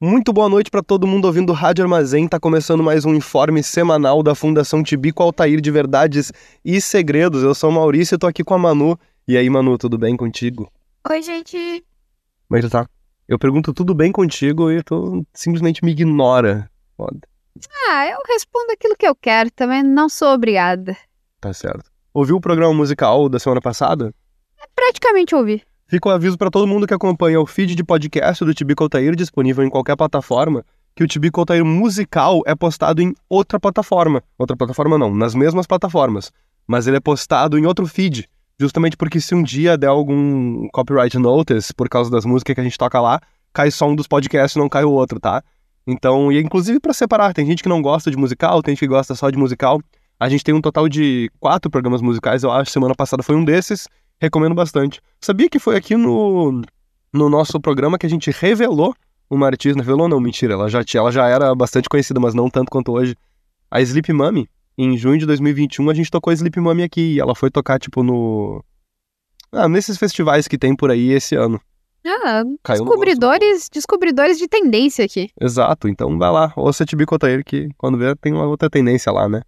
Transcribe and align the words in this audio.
Muito 0.00 0.32
boa 0.32 0.48
noite 0.48 0.70
para 0.70 0.80
todo 0.80 1.08
mundo 1.08 1.24
ouvindo 1.24 1.52
Rádio 1.52 1.82
Armazém. 1.82 2.28
Tá 2.28 2.38
começando 2.38 2.84
mais 2.84 3.04
um 3.04 3.12
informe 3.12 3.64
semanal 3.64 4.22
da 4.22 4.32
Fundação 4.32 4.80
Tibico 4.80 5.24
Altair 5.24 5.60
de 5.60 5.72
Verdades 5.72 6.30
e 6.64 6.80
Segredos. 6.80 7.42
Eu 7.42 7.52
sou 7.52 7.68
o 7.68 7.72
Maurício 7.72 8.14
e 8.14 8.18
tô 8.18 8.28
aqui 8.28 8.44
com 8.44 8.54
a 8.54 8.58
Manu. 8.58 8.96
E 9.26 9.36
aí, 9.36 9.50
Manu, 9.50 9.76
tudo 9.76 9.98
bem 9.98 10.16
contigo? 10.16 10.70
Oi, 11.10 11.20
gente. 11.20 11.84
Como 12.46 12.58
é 12.58 12.62
que 12.62 12.68
tá? 12.68 12.88
Eu 13.26 13.40
pergunto 13.40 13.74
tudo 13.74 13.92
bem 13.92 14.12
contigo 14.12 14.70
e 14.70 14.84
tu 14.84 15.26
simplesmente 15.34 15.84
me 15.84 15.90
ignora. 15.90 16.70
Foda. 16.96 17.18
Ah, 17.88 18.06
eu 18.06 18.18
respondo 18.28 18.70
aquilo 18.70 18.94
que 18.96 19.06
eu 19.06 19.16
quero, 19.16 19.50
também 19.50 19.82
não 19.82 20.08
sou 20.08 20.28
obrigada. 20.28 20.96
Tá 21.40 21.52
certo. 21.52 21.90
Ouviu 22.14 22.36
o 22.36 22.40
programa 22.40 22.72
musical 22.72 23.28
da 23.28 23.40
semana 23.40 23.60
passada? 23.60 24.14
Praticamente 24.76 25.34
ouvi. 25.34 25.60
Fica 25.90 26.06
o 26.06 26.12
aviso 26.12 26.36
para 26.36 26.50
todo 26.50 26.66
mundo 26.66 26.86
que 26.86 26.92
acompanha 26.92 27.40
o 27.40 27.46
feed 27.46 27.74
de 27.74 27.82
podcast 27.82 28.44
do 28.44 28.52
Tibico 28.52 28.82
Altair, 28.82 29.16
disponível 29.16 29.64
em 29.64 29.70
qualquer 29.70 29.96
plataforma, 29.96 30.62
que 30.94 31.02
o 31.02 31.06
Tibico 31.06 31.40
Altair 31.40 31.64
musical 31.64 32.42
é 32.44 32.54
postado 32.54 33.00
em 33.00 33.14
outra 33.26 33.58
plataforma. 33.58 34.22
Outra 34.36 34.54
plataforma 34.54 34.98
não, 34.98 35.14
nas 35.14 35.34
mesmas 35.34 35.66
plataformas. 35.66 36.30
Mas 36.66 36.86
ele 36.86 36.98
é 36.98 37.00
postado 37.00 37.58
em 37.58 37.64
outro 37.64 37.86
feed, 37.86 38.28
justamente 38.60 38.98
porque 38.98 39.18
se 39.18 39.34
um 39.34 39.42
dia 39.42 39.78
der 39.78 39.86
algum 39.86 40.68
copyright 40.74 41.18
notice 41.18 41.72
por 41.72 41.88
causa 41.88 42.10
das 42.10 42.26
músicas 42.26 42.54
que 42.54 42.60
a 42.60 42.64
gente 42.64 42.76
toca 42.76 43.00
lá, 43.00 43.18
cai 43.54 43.70
só 43.70 43.88
um 43.88 43.96
dos 43.96 44.06
podcasts 44.06 44.56
e 44.56 44.58
não 44.58 44.68
cai 44.68 44.84
o 44.84 44.92
outro, 44.92 45.18
tá? 45.18 45.42
Então, 45.86 46.30
e 46.30 46.38
inclusive 46.38 46.80
para 46.80 46.92
separar, 46.92 47.32
tem 47.32 47.46
gente 47.46 47.62
que 47.62 47.68
não 47.68 47.80
gosta 47.80 48.10
de 48.10 48.16
musical, 48.18 48.62
tem 48.62 48.74
gente 48.74 48.80
que 48.80 48.88
gosta 48.88 49.14
só 49.14 49.30
de 49.30 49.38
musical. 49.38 49.80
A 50.20 50.28
gente 50.28 50.44
tem 50.44 50.54
um 50.54 50.60
total 50.60 50.86
de 50.86 51.30
quatro 51.40 51.70
programas 51.70 52.02
musicais, 52.02 52.42
eu 52.42 52.52
acho. 52.52 52.70
Semana 52.70 52.94
passada 52.94 53.22
foi 53.22 53.36
um 53.36 53.42
desses. 53.42 53.88
Recomendo 54.20 54.54
bastante. 54.54 55.00
Sabia 55.20 55.48
que 55.48 55.58
foi 55.58 55.76
aqui 55.76 55.96
no, 55.96 56.62
no 57.12 57.28
nosso 57.28 57.60
programa 57.60 57.98
que 57.98 58.06
a 58.06 58.10
gente 58.10 58.30
revelou 58.30 58.94
uma 59.30 59.46
artista. 59.46 59.78
Revelou 59.78 60.08
não, 60.08 60.20
mentira. 60.20 60.54
Ela 60.54 60.68
já, 60.68 60.82
ela 60.94 61.12
já 61.12 61.28
era 61.28 61.54
bastante 61.54 61.88
conhecida, 61.88 62.18
mas 62.18 62.34
não 62.34 62.50
tanto 62.50 62.70
quanto 62.70 62.92
hoje. 62.92 63.14
A 63.70 63.80
Sleep 63.80 64.12
Mummy. 64.12 64.48
Em 64.76 64.96
junho 64.96 65.18
de 65.18 65.26
2021 65.26 65.90
a 65.90 65.94
gente 65.94 66.10
tocou 66.10 66.30
a 66.30 66.34
Sleep 66.34 66.58
Mummy 66.60 66.82
aqui. 66.82 67.14
E 67.14 67.20
ela 67.20 67.34
foi 67.34 67.50
tocar, 67.50 67.78
tipo, 67.78 68.02
no... 68.02 68.64
Ah, 69.52 69.68
nesses 69.68 69.96
festivais 69.96 70.46
que 70.46 70.58
tem 70.58 70.74
por 70.74 70.90
aí 70.90 71.10
esse 71.10 71.34
ano. 71.34 71.60
Ah, 72.06 72.42
Caiu 72.62 72.84
descobridores, 72.84 73.68
descobridores 73.72 74.38
de 74.38 74.48
tendência 74.48 75.04
aqui. 75.04 75.30
Exato, 75.40 75.88
então 75.88 76.16
vai 76.18 76.30
lá, 76.30 76.52
ouça 76.56 76.84
Altair, 77.10 77.44
que 77.44 77.68
quando 77.76 77.98
vê 77.98 78.14
tem 78.16 78.32
uma 78.32 78.46
outra 78.46 78.70
tendência 78.70 79.12
lá, 79.12 79.28
né? 79.28 79.42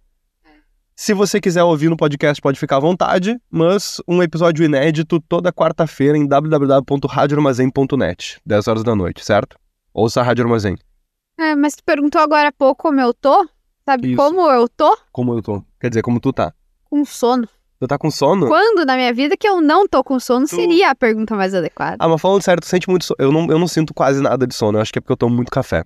Se 1.03 1.15
você 1.15 1.41
quiser 1.41 1.63
ouvir 1.63 1.89
no 1.89 1.97
podcast, 1.97 2.39
pode 2.39 2.59
ficar 2.59 2.77
à 2.77 2.79
vontade, 2.79 3.35
mas 3.49 3.99
um 4.07 4.21
episódio 4.21 4.63
inédito 4.63 5.19
toda 5.19 5.51
quarta-feira 5.51 6.15
em 6.15 6.27
www.radioarmazém.net, 6.27 8.39
10 8.45 8.67
horas 8.67 8.83
da 8.83 8.95
noite, 8.95 9.25
certo? 9.25 9.57
Ouça 9.91 10.21
a 10.21 10.23
Rádio 10.23 10.43
Armazém. 10.43 10.77
É, 11.39 11.55
mas 11.55 11.75
tu 11.75 11.83
perguntou 11.83 12.21
agora 12.21 12.49
há 12.49 12.51
pouco 12.51 12.83
como 12.83 13.01
eu 13.01 13.15
tô? 13.15 13.49
Sabe 13.83 14.09
Isso. 14.09 14.17
como 14.17 14.41
eu 14.51 14.69
tô? 14.69 14.95
Como 15.11 15.33
eu 15.33 15.41
tô? 15.41 15.63
Quer 15.79 15.89
dizer, 15.89 16.03
como 16.03 16.19
tu 16.19 16.31
tá? 16.31 16.53
Com 16.83 17.03
sono. 17.03 17.49
Tu 17.79 17.87
tá 17.87 17.97
com 17.97 18.11
sono? 18.11 18.47
Quando 18.47 18.85
na 18.85 18.95
minha 18.95 19.11
vida 19.11 19.35
que 19.35 19.49
eu 19.49 19.59
não 19.59 19.87
tô 19.87 20.03
com 20.03 20.19
sono 20.19 20.45
Tu- 20.45 20.55
seria 20.55 20.91
a 20.91 20.95
pergunta 20.95 21.35
mais 21.35 21.55
adequada. 21.55 21.97
Ah, 21.99 22.07
mas 22.07 22.21
falando 22.21 22.43
sério, 22.43 22.61
tu 22.61 22.67
sente 22.67 22.87
muito 22.87 23.05
sono. 23.05 23.15
Eu 23.17 23.31
não, 23.31 23.47
eu 23.49 23.57
não 23.57 23.67
sinto 23.67 23.91
quase 23.91 24.21
nada 24.21 24.45
de 24.45 24.53
sono, 24.53 24.77
eu 24.77 24.83
acho 24.83 24.93
que 24.93 24.99
é 24.99 25.01
porque 25.01 25.13
eu 25.13 25.17
tomo 25.17 25.35
muito 25.35 25.49
café. 25.49 25.83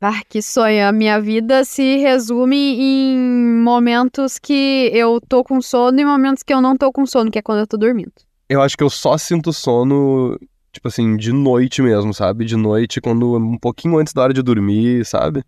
Ah, 0.00 0.22
que 0.26 0.40
sonho. 0.40 0.86
A 0.88 0.92
minha 0.92 1.20
vida 1.20 1.62
se 1.62 1.98
resume 1.98 2.56
em 2.56 3.18
momentos 3.62 4.38
que 4.38 4.90
eu 4.94 5.20
tô 5.20 5.44
com 5.44 5.60
sono 5.60 6.00
e 6.00 6.04
momentos 6.04 6.42
que 6.42 6.54
eu 6.54 6.60
não 6.60 6.74
tô 6.74 6.90
com 6.90 7.04
sono, 7.04 7.30
que 7.30 7.38
é 7.38 7.42
quando 7.42 7.58
eu 7.58 7.66
tô 7.66 7.76
dormindo. 7.76 8.12
Eu 8.48 8.62
acho 8.62 8.76
que 8.78 8.82
eu 8.82 8.88
só 8.88 9.18
sinto 9.18 9.52
sono, 9.52 10.38
tipo 10.72 10.88
assim, 10.88 11.16
de 11.18 11.32
noite 11.32 11.82
mesmo, 11.82 12.14
sabe? 12.14 12.46
De 12.46 12.56
noite, 12.56 13.00
quando 13.00 13.36
um 13.36 13.58
pouquinho 13.58 13.98
antes 13.98 14.14
da 14.14 14.22
hora 14.22 14.32
de 14.32 14.42
dormir, 14.42 15.04
sabe? 15.04 15.44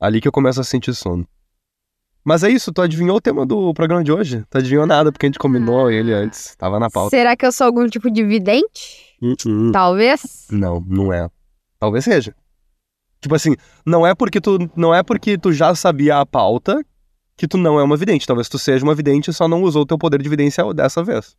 Ali 0.00 0.20
que 0.20 0.26
eu 0.26 0.32
começo 0.32 0.60
a 0.60 0.64
sentir 0.64 0.94
sono. 0.94 1.24
Mas 2.24 2.42
é 2.42 2.50
isso, 2.50 2.72
tu 2.72 2.82
adivinhou 2.82 3.16
o 3.16 3.20
tema 3.20 3.46
do 3.46 3.72
programa 3.72 4.02
de 4.02 4.12
hoje? 4.12 4.44
Tu 4.50 4.58
adivinhou 4.58 4.86
nada, 4.86 5.12
porque 5.12 5.26
a 5.26 5.28
gente 5.28 5.38
combinou 5.38 5.90
ele 5.90 6.12
antes. 6.12 6.56
Tava 6.56 6.78
na 6.80 6.90
pauta. 6.90 7.10
Será 7.10 7.36
que 7.36 7.46
eu 7.46 7.52
sou 7.52 7.66
algum 7.66 7.86
tipo 7.88 8.10
de 8.10 8.24
vidente? 8.24 9.16
Uh-uh. 9.22 9.70
Talvez. 9.72 10.48
Não, 10.50 10.84
não 10.86 11.12
é. 11.12 11.28
Talvez 11.78 12.04
seja. 12.04 12.34
Tipo 13.22 13.34
assim, 13.34 13.54
não 13.86 14.06
é 14.06 14.14
porque 14.14 14.40
tu 14.40 14.58
não 14.76 14.94
é 14.94 15.02
porque 15.02 15.38
tu 15.38 15.52
já 15.52 15.74
sabia 15.74 16.18
a 16.18 16.26
pauta 16.26 16.84
que 17.36 17.48
tu 17.48 17.56
não 17.56 17.78
é 17.78 17.82
uma 17.82 17.96
vidente. 17.96 18.26
Talvez 18.26 18.48
tu 18.48 18.58
seja 18.58 18.84
uma 18.84 18.94
vidente 18.94 19.30
e 19.30 19.32
só 19.32 19.48
não 19.48 19.62
usou 19.62 19.82
o 19.82 19.86
teu 19.86 19.96
poder 19.96 20.20
de 20.20 20.28
vidência 20.28 20.62
dessa 20.74 21.02
vez. 21.02 21.34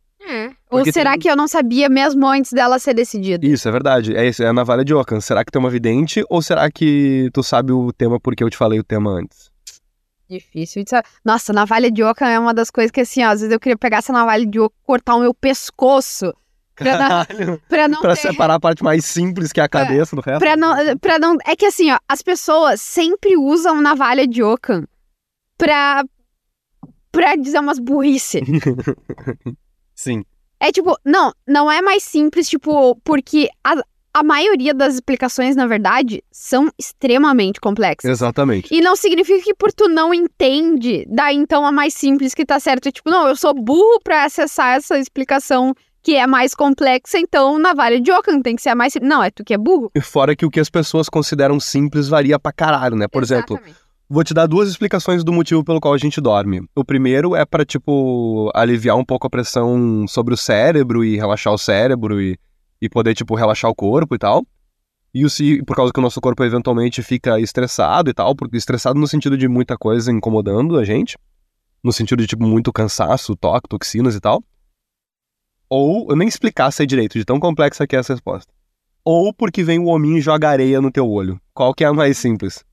Ou 0.70 0.78
Porque 0.80 0.92
será 0.92 1.12
tem- 1.12 1.20
que 1.20 1.30
eu 1.30 1.36
não 1.36 1.46
sabia 1.46 1.88
mesmo 1.88 2.26
antes 2.26 2.52
dela 2.52 2.78
ser 2.80 2.94
decidida? 2.94 3.46
Isso, 3.46 3.68
é 3.68 3.70
verdade. 3.70 4.16
É 4.16 4.26
isso, 4.26 4.42
é 4.42 4.48
a 4.48 4.52
navalha 4.52 4.84
de 4.84 4.92
Ockham. 4.94 5.20
Será 5.20 5.44
que 5.44 5.52
tu 5.52 5.56
é 5.56 5.60
uma 5.60 5.70
vidente 5.70 6.24
ou 6.28 6.42
será 6.42 6.68
que 6.70 7.28
tu 7.32 7.42
sabe 7.42 7.70
o 7.72 7.92
tema 7.92 8.18
porque 8.18 8.42
eu 8.42 8.50
te 8.50 8.56
falei 8.56 8.80
o 8.80 8.84
tema 8.84 9.10
antes? 9.10 9.50
Difícil 10.28 10.82
de 10.82 10.90
saber. 10.90 11.06
Nossa, 11.24 11.52
navalha 11.52 11.90
de 11.92 12.02
oca 12.02 12.26
é 12.28 12.38
uma 12.38 12.54
das 12.54 12.70
coisas 12.70 12.90
que, 12.90 13.02
assim, 13.02 13.22
ó, 13.22 13.28
às 13.28 13.40
vezes 13.40 13.52
eu 13.52 13.60
queria 13.60 13.76
pegar 13.76 13.98
essa 13.98 14.12
navalha 14.12 14.44
de 14.46 14.58
oca 14.58 14.74
e 14.82 14.86
cortar 14.86 15.14
o 15.16 15.20
meu 15.20 15.34
pescoço. 15.34 16.32
Pra 16.76 16.92
não, 16.92 16.98
Caralho. 17.08 17.62
pra 17.68 17.88
não 17.88 18.00
pra 18.00 18.14
ter- 18.16 18.22
separar 18.22 18.54
a 18.54 18.60
parte 18.60 18.82
mais 18.82 19.04
simples 19.04 19.52
que 19.52 19.60
é 19.60 19.62
a 19.64 19.68
cabeça 19.68 20.16
do 20.16 20.22
resto. 20.22 20.40
Pra 20.40 20.56
não, 20.56 20.98
pra 20.98 21.18
não. 21.18 21.36
É 21.46 21.54
que 21.54 21.66
assim, 21.66 21.90
ó, 21.92 21.98
as 22.08 22.20
pessoas 22.22 22.80
sempre 22.80 23.36
usam 23.36 23.80
navalha 23.80 24.26
de 24.26 24.42
Ockham 24.42 24.84
pra. 25.56 26.04
pra 27.12 27.36
dizer 27.36 27.60
umas 27.60 27.78
burrice. 27.78 28.40
Sim. 29.94 30.24
É 30.60 30.72
tipo, 30.72 30.96
não, 31.04 31.32
não 31.46 31.70
é 31.70 31.80
mais 31.82 32.02
simples, 32.02 32.48
tipo, 32.48 32.96
porque 33.04 33.48
a, 33.62 33.74
a 34.14 34.22
maioria 34.22 34.72
das 34.72 34.94
explicações, 34.94 35.54
na 35.54 35.66
verdade, 35.66 36.22
são 36.32 36.68
extremamente 36.78 37.60
complexas. 37.60 38.10
Exatamente. 38.10 38.74
E 38.74 38.80
não 38.80 38.96
significa 38.96 39.42
que 39.44 39.54
por 39.54 39.72
tu 39.72 39.88
não 39.88 40.12
entende, 40.14 41.04
daí 41.08 41.36
então 41.36 41.66
a 41.66 41.70
mais 41.72 41.94
simples 41.94 42.34
que 42.34 42.46
tá 42.46 42.58
certo. 42.58 42.88
É 42.88 42.92
tipo, 42.92 43.10
não, 43.10 43.28
eu 43.28 43.36
sou 43.36 43.52
burro 43.54 44.00
pra 44.02 44.24
acessar 44.24 44.76
essa 44.76 44.98
explicação 44.98 45.74
que 46.04 46.14
é 46.14 46.26
mais 46.26 46.54
complexa, 46.54 47.18
então 47.18 47.58
navalha 47.58 47.98
de 48.00 48.12
Ockham 48.12 48.40
tem 48.42 48.54
que 48.54 48.62
ser 48.62 48.68
a 48.68 48.74
mais 48.74 48.92
simples. 48.92 49.08
Não, 49.08 49.22
é 49.22 49.30
tu 49.30 49.42
que 49.42 49.54
é 49.54 49.58
burro. 49.58 49.90
E 49.94 50.00
fora 50.00 50.36
que 50.36 50.44
o 50.44 50.50
que 50.50 50.60
as 50.60 50.68
pessoas 50.68 51.08
consideram 51.08 51.58
simples 51.58 52.06
varia 52.08 52.38
pra 52.38 52.52
caralho, 52.52 52.94
né? 52.94 53.08
Por 53.08 53.22
exemplo, 53.22 53.54
Exatamente. 53.56 53.84
Vou 54.06 54.22
te 54.22 54.34
dar 54.34 54.46
duas 54.46 54.68
explicações 54.68 55.24
do 55.24 55.32
motivo 55.32 55.64
pelo 55.64 55.80
qual 55.80 55.94
a 55.94 55.98
gente 55.98 56.20
dorme. 56.20 56.60
O 56.76 56.84
primeiro 56.84 57.34
é 57.34 57.44
pra, 57.46 57.64
tipo, 57.64 58.50
aliviar 58.54 58.96
um 58.98 59.04
pouco 59.04 59.26
a 59.26 59.30
pressão 59.30 60.06
sobre 60.06 60.34
o 60.34 60.36
cérebro 60.36 61.02
e 61.02 61.16
relaxar 61.16 61.54
o 61.54 61.58
cérebro 61.58 62.20
e, 62.20 62.38
e 62.82 62.88
poder, 62.88 63.14
tipo, 63.14 63.34
relaxar 63.34 63.70
o 63.70 63.74
corpo 63.74 64.14
e 64.14 64.18
tal. 64.18 64.46
E 65.14 65.24
o, 65.24 65.30
se- 65.30 65.62
por 65.64 65.74
causa 65.74 65.90
que 65.90 65.98
o 65.98 66.02
nosso 66.02 66.20
corpo 66.20 66.44
eventualmente 66.44 67.02
fica 67.02 67.40
estressado 67.40 68.10
e 68.10 68.14
tal, 68.14 68.36
porque 68.36 68.58
estressado 68.58 69.00
no 69.00 69.08
sentido 69.08 69.38
de 69.38 69.48
muita 69.48 69.76
coisa 69.78 70.12
incomodando 70.12 70.76
a 70.78 70.84
gente. 70.84 71.16
No 71.82 71.90
sentido 71.92 72.20
de, 72.20 72.26
tipo, 72.26 72.44
muito 72.44 72.70
cansaço, 72.74 73.34
toque, 73.34 73.68
toxinas 73.70 74.14
e 74.14 74.20
tal. 74.20 74.42
Ou, 75.68 76.08
eu 76.10 76.16
nem 76.16 76.28
explicar 76.28 76.70
sei 76.70 76.86
direito, 76.86 77.18
de 77.18 77.24
tão 77.24 77.40
complexa 77.40 77.86
que 77.86 77.96
é 77.96 77.98
essa 77.98 78.12
resposta. 78.12 78.52
Ou 79.04 79.32
porque 79.34 79.62
vem 79.62 79.78
o 79.78 79.86
hominho 79.86 80.18
e 80.18 80.20
joga 80.20 80.48
areia 80.48 80.80
no 80.80 80.90
teu 80.90 81.08
olho. 81.08 81.40
Qual 81.52 81.74
que 81.74 81.84
é 81.84 81.86
a 81.86 81.92
mais 81.92 82.16
simples? 82.18 82.64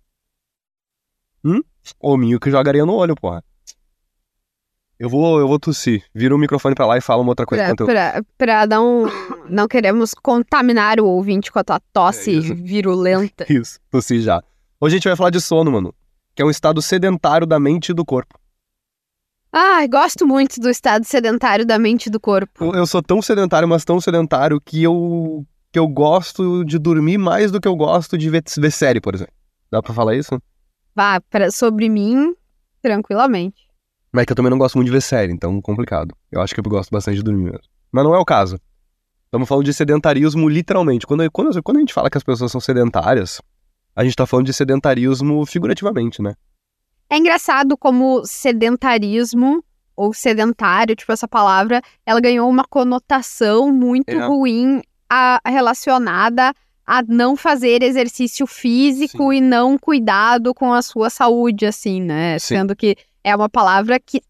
Hominho 2.00 2.40
que 2.40 2.52
jogaria 2.52 2.86
no 2.86 2.94
olho, 2.94 3.16
porra. 3.16 3.44
Eu 5.00 5.10
vou, 5.10 5.40
eu 5.40 5.48
vou 5.48 5.60
tossir. 5.60 6.06
Vira 6.14 6.36
o 6.36 6.38
microfone 6.38 6.76
pra 6.76 6.86
lá 6.86 6.96
e 6.98 7.02
fala 7.02 7.22
uma 7.24 7.32
outra 7.32 7.46
coisa. 7.46 7.76
Pra, 7.76 7.84
eu- 7.84 7.88
pra, 7.88 8.24
pra 8.38 8.68
não. 8.68 9.06
Não 9.50 9.68
queremos 9.68 10.14
contaminar 10.14 11.00
o 11.00 11.08
ouvinte 11.08 11.52
com 11.52 11.58
a 11.58 11.64
tua 11.64 11.80
tosse 11.92 12.30
É 12.30 12.34
isso. 12.34 12.56
virulenta. 12.56 13.46
Isso, 13.52 13.80
tossi 13.90 14.22
já. 14.22 14.44
Hoje 14.80 14.96
a 14.96 14.98
gente 14.98 15.08
vai 15.08 15.18
falar 15.18 15.32
de 15.32 15.42
sono, 15.42 15.72
mano. 15.72 15.94
Que 16.36 16.42
é 16.44 16.46
um 16.46 16.50
estado 16.52 16.82
sedentário 16.82 17.48
da 17.48 17.60
mente 17.60 17.90
e 17.90 17.94
do 17.94 18.06
corpo. 18.06 18.40
Ai, 19.54 19.86
gosto 19.88 20.26
muito 20.26 20.62
do 20.62 20.70
estado 20.70 21.04
sedentário 21.04 21.66
da 21.66 21.78
mente 21.78 22.06
e 22.06 22.10
do 22.10 22.20
corpo. 22.20 22.64
Eu, 22.64 22.74
eu 22.74 22.88
sou 22.88 23.02
tão 23.02 23.22
sedentário, 23.22 23.68
mas 23.68 23.84
tão 23.84 24.00
sedentário 24.00 24.62
que 24.62 24.82
eu, 24.82 25.46
que 25.74 25.78
eu 25.78 25.88
gosto 25.88 26.64
de 26.64 26.80
dormir 26.80 27.18
mais 27.18 27.52
do 27.52 27.60
que 27.60 27.68
eu 27.68 27.76
gosto 27.76 28.18
de 28.18 28.30
ver, 28.30 28.44
ver 28.58 28.72
série, 28.72 29.02
por 29.02 29.14
exemplo. 29.14 29.34
Dá 29.70 29.82
pra 29.82 29.94
falar 29.94 30.16
isso? 30.16 30.42
Vá, 30.96 31.20
pra, 31.20 31.52
sobre 31.52 31.90
mim, 31.90 32.34
tranquilamente. 32.82 33.68
Mas 34.12 34.24
é 34.24 34.26
que 34.26 34.32
eu 34.32 34.36
também 34.36 34.50
não 34.50 34.58
gosto 34.58 34.76
muito 34.76 34.88
de 34.88 34.94
ver 34.94 35.02
série, 35.02 35.34
então 35.34 35.62
complicado. 35.62 36.16
Eu 36.32 36.42
acho 36.42 36.54
que 36.54 36.60
eu 36.60 36.64
gosto 36.64 36.90
bastante 36.90 37.18
de 37.18 37.24
dormir 37.24 37.44
mesmo. 37.44 37.68
Mas 37.92 38.04
não 38.06 38.16
é 38.16 38.20
o 38.20 38.26
caso. 38.26 38.58
Estamos 39.26 39.48
falando 39.48 39.66
de 39.66 39.74
sedentarismo 39.74 40.48
literalmente. 40.48 41.06
Quando, 41.06 41.30
quando, 41.30 41.64
quando 41.64 41.78
a 41.78 41.80
gente 41.82 41.94
fala 41.94 42.10
que 42.10 42.18
as 42.18 42.24
pessoas 42.24 42.52
são 42.52 42.60
sedentárias, 42.62 43.42
a 43.96 44.04
gente 44.04 44.16
tá 44.16 44.26
falando 44.26 44.46
de 44.46 44.54
sedentarismo 44.54 45.46
figurativamente, 45.46 46.22
né? 46.22 46.36
É 47.12 47.18
engraçado 47.18 47.78
como 47.78 48.22
sedentarismo 48.26 49.62
ou 49.96 50.14
sedentário, 50.14 50.96
tipo, 50.96 51.12
essa 51.12 51.28
palavra, 51.28 51.82
ela 52.06 52.22
ganhou 52.22 52.50
uma 52.50 52.64
conotação 52.64 53.72
muito 53.72 54.10
É. 54.10 54.26
ruim 54.26 54.82
a- 55.10 55.42
relacionada 55.46 56.54
a 56.88 57.04
não 57.04 57.36
fazer 57.36 57.84
exercício 57.84 58.48
físico 58.48 59.30
Sim. 59.32 59.38
e 59.38 59.42
não 59.42 59.78
cuidado 59.78 60.54
com 60.54 60.74
a 60.74 60.82
sua 60.82 61.10
saúde, 61.10 61.66
assim, 61.66 62.02
né? 62.02 62.40
Sim. 62.40 62.56
Sendo 62.56 62.76
que 62.76 62.96
é 63.24 63.36
uma 63.36 63.50
palavra 63.50 64.00
que 64.00 64.22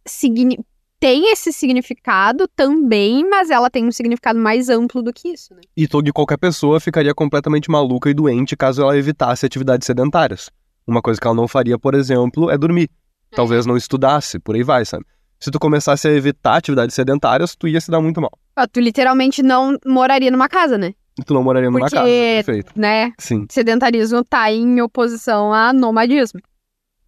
tem 0.99 1.31
esse 1.31 1.51
significado 1.53 2.47
também, 2.55 3.27
mas 3.27 3.49
ela 3.49 3.69
tem 3.69 3.87
um 3.87 3.91
significado 3.91 4.37
mais 4.37 4.69
amplo 4.69 5.01
do 5.01 5.13
que 5.13 5.29
isso, 5.29 5.53
né? 5.55 5.61
E 5.75 5.87
toda 5.87 6.11
qualquer 6.11 6.37
pessoa 6.37 6.79
ficaria 6.79 7.13
completamente 7.13 7.69
maluca 7.71 8.09
e 8.09 8.13
doente 8.13 8.55
caso 8.57 8.81
ela 8.81 8.97
evitasse 8.97 9.45
atividades 9.45 9.85
sedentárias. 9.85 10.49
Uma 10.91 11.01
coisa 11.01 11.21
que 11.21 11.25
ela 11.25 11.33
não 11.35 11.47
faria, 11.47 11.79
por 11.79 11.95
exemplo, 11.95 12.51
é 12.51 12.57
dormir. 12.57 12.89
Talvez 13.33 13.65
não 13.65 13.77
estudasse, 13.77 14.37
por 14.39 14.55
aí 14.55 14.61
vai, 14.61 14.83
sabe? 14.83 15.05
Se 15.39 15.49
tu 15.49 15.57
começasse 15.57 16.05
a 16.05 16.11
evitar 16.11 16.57
atividades 16.57 16.93
sedentárias, 16.93 17.55
tu 17.55 17.65
ia 17.65 17.79
se 17.79 17.89
dar 17.89 18.01
muito 18.01 18.19
mal. 18.19 18.31
Ah, 18.53 18.67
Tu 18.67 18.81
literalmente 18.81 19.41
não 19.41 19.77
moraria 19.85 20.29
numa 20.29 20.49
casa, 20.49 20.77
né? 20.77 20.93
Tu 21.25 21.33
não 21.33 21.41
moraria 21.43 21.69
numa 21.71 21.79
Porque- 21.79 21.95
casa, 21.95 22.05
perfeito. 22.07 22.73
Né? 22.75 23.13
Sim. 23.17 23.45
Sedentarismo 23.49 24.21
tá 24.25 24.51
em 24.51 24.81
oposição 24.81 25.53
a 25.53 25.71
nomadismo. 25.71 26.41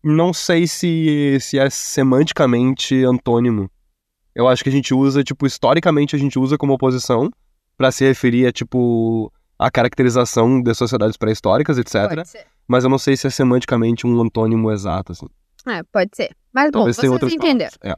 Não 0.02 0.32
sei 0.34 0.66
se, 0.66 1.38
se 1.42 1.60
é 1.60 1.70
semanticamente 1.70 3.04
antônimo. 3.04 3.70
Eu 4.34 4.48
acho 4.48 4.64
que 4.64 4.70
a 4.70 4.72
gente 4.72 4.94
usa, 4.94 5.24
tipo, 5.26 5.46
historicamente 5.46 6.16
a 6.16 6.20
gente 6.20 6.40
usa 6.40 6.58
como 6.58 6.72
oposição 6.74 7.30
pra 7.78 7.92
se 7.92 8.06
referir 8.06 8.48
a, 8.48 8.52
tipo, 8.54 9.30
a 9.66 9.72
caracterização 9.72 10.62
de 10.62 10.74
sociedades 10.74 11.16
pré-históricas, 11.16 11.78
etc. 11.78 12.10
Pode 12.10 12.28
ser. 12.28 12.46
Mas 12.68 12.84
eu 12.84 12.90
não 12.90 12.98
sei 12.98 13.16
se 13.16 13.28
é 13.28 13.30
semanticamente 13.30 14.06
um 14.06 14.22
antônimo 14.22 14.70
exato, 14.70 15.14
assim. 15.14 15.28
É, 15.66 15.82
pode 15.84 16.12
ser. 16.14 16.36
Mas 16.52 16.66
bom, 16.66 16.80
Talvez 16.80 16.98
vocês 16.98 17.02
tenha 17.02 17.14
outras 17.14 17.34
entenderam. 17.34 17.72
É. 17.82 17.96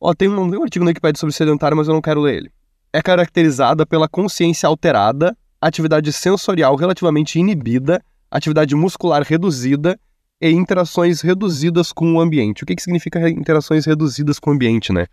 Ó, 0.00 0.14
tem 0.14 0.28
um, 0.28 0.40
um 0.40 0.62
artigo 0.62 0.84
no 0.84 0.88
Wikipedia 0.88 1.18
sobre 1.18 1.34
sedentário, 1.34 1.76
mas 1.76 1.88
eu 1.88 1.94
não 1.94 2.00
quero 2.00 2.20
ler 2.20 2.36
ele. 2.36 2.52
É 2.92 3.02
caracterizada 3.02 3.84
pela 3.84 4.08
consciência 4.08 4.68
alterada, 4.68 5.36
atividade 5.60 6.12
sensorial 6.12 6.76
relativamente 6.76 7.38
inibida, 7.38 8.00
atividade 8.30 8.76
muscular 8.76 9.22
reduzida 9.22 9.98
e 10.40 10.48
interações 10.50 11.20
reduzidas 11.20 11.92
com 11.92 12.14
o 12.14 12.20
ambiente. 12.20 12.62
O 12.62 12.66
que, 12.66 12.76
que 12.76 12.82
significa 12.82 13.28
interações 13.28 13.84
reduzidas 13.84 14.38
com 14.38 14.50
o 14.50 14.52
ambiente, 14.54 14.92
né? 14.92 15.06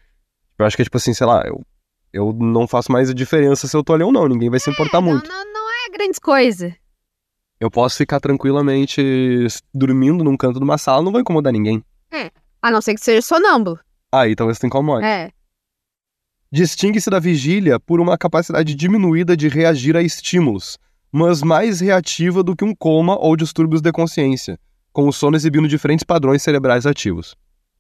Eu 0.60 0.66
acho 0.66 0.76
que 0.76 0.84
é 0.84 0.86
tipo 0.86 0.98
assim, 0.98 1.14
sei 1.14 1.26
lá, 1.26 1.42
eu, 1.46 1.60
eu 2.18 2.34
não 2.34 2.68
faço 2.68 2.92
mais 2.92 3.10
a 3.10 3.14
diferença 3.14 3.68
se 3.68 3.76
eu 3.76 3.84
tô 3.84 3.94
ali 3.94 4.04
ou 4.04 4.12
não, 4.12 4.28
ninguém 4.28 4.50
vai 4.50 4.60
se 4.60 4.70
importar 4.70 5.02
não, 5.02 5.12
muito. 5.12 5.30
não, 5.30 5.54
não 5.54 5.70
é 5.70 5.90
grande 5.98 6.20
coisa. 6.20 6.76
Eu 7.60 7.72
posso 7.72 7.98
ficar 7.98 8.20
tranquilamente 8.20 9.48
dormindo 9.74 10.24
num 10.24 10.38
canto 10.38 10.60
de 10.60 10.64
uma 10.64 10.78
sala, 10.78 11.02
não 11.02 11.12
vou 11.12 11.22
incomodar 11.22 11.52
ninguém. 11.52 11.84
A 12.62 12.72
não 12.72 12.82
ser 12.82 12.96
que 12.96 13.02
seja 13.02 13.22
sonâmbulo. 13.22 13.80
Aí 14.12 14.36
talvez 14.36 14.60
tu 14.60 14.66
incomode. 14.66 15.06
É. 15.06 15.32
Distingue-se 16.52 17.10
da 17.10 17.20
vigília 17.20 17.80
por 17.80 18.00
uma 18.00 18.18
capacidade 18.18 18.74
diminuída 18.74 19.36
de 19.36 19.48
reagir 19.48 19.96
a 19.96 20.02
estímulos, 20.02 20.78
mas 21.12 21.42
mais 21.42 21.80
reativa 21.80 22.42
do 22.42 22.56
que 22.56 22.66
um 22.66 22.74
coma 22.76 23.18
ou 23.20 23.36
distúrbios 23.36 23.82
de 23.82 23.92
consciência, 23.92 24.58
com 24.92 25.08
o 25.08 25.14
sono 25.14 25.36
exibindo 25.36 25.68
diferentes 25.68 26.04
padrões 26.04 26.42
cerebrais 26.42 26.86
ativos. 26.86 27.36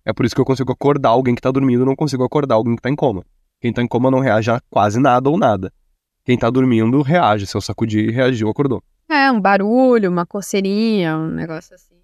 É 0.05 0.13
por 0.13 0.25
isso 0.25 0.35
que 0.35 0.41
eu 0.41 0.45
consigo 0.45 0.71
acordar 0.71 1.09
alguém 1.09 1.33
que 1.33 1.39
está 1.39 1.51
dormindo, 1.51 1.85
não 1.85 1.95
consigo 1.95 2.23
acordar 2.23 2.55
alguém 2.55 2.75
que 2.75 2.79
está 2.79 2.89
em 2.89 2.95
coma. 2.95 3.25
Quem 3.59 3.71
está 3.71 3.81
em 3.81 3.87
coma 3.87 4.11
não 4.11 4.19
reage 4.19 4.51
a 4.51 4.61
quase 4.69 4.99
nada 4.99 5.29
ou 5.29 5.37
nada. 5.37 5.73
Quem 6.23 6.35
está 6.35 6.49
dormindo 6.49 7.01
reage. 7.01 7.47
Se 7.47 7.55
eu 7.55 7.61
sacudir, 7.61 8.13
reagiu, 8.13 8.49
acordou. 8.49 8.83
É, 9.09 9.31
um 9.31 9.39
barulho, 9.39 10.09
uma 10.09 10.25
coceirinha, 10.25 11.17
um 11.17 11.27
negócio 11.27 11.73
assim. 11.73 11.95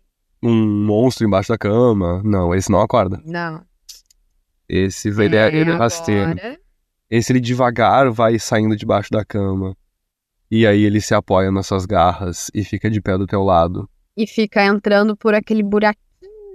Um 0.41 0.85
monstro 0.85 1.25
embaixo 1.27 1.49
da 1.49 1.57
cama. 1.57 2.21
Não, 2.23 2.55
esse 2.55 2.71
não 2.71 2.81
acorda. 2.81 3.21
Não. 3.25 3.63
Esse 4.67 5.09
ele 5.09 5.35
é, 5.35 5.47
ele 5.55 5.71
é 5.71 5.75
rasteiro. 5.75 6.35
Esse 7.09 7.31
ele 7.31 7.39
devagar 7.39 8.09
vai 8.09 8.39
saindo 8.39 8.75
debaixo 8.75 9.11
da 9.11 9.23
cama. 9.23 9.75
E 10.49 10.65
aí 10.65 10.83
ele 10.83 11.01
se 11.01 11.13
apoia 11.13 11.51
nas 11.51 11.67
suas 11.67 11.85
garras 11.85 12.49
e 12.53 12.63
fica 12.63 12.89
de 12.89 13.01
pé 13.01 13.17
do 13.17 13.27
teu 13.27 13.43
lado. 13.43 13.89
E 14.15 14.25
fica 14.25 14.63
entrando 14.63 15.15
por 15.17 15.33
aquele 15.33 15.63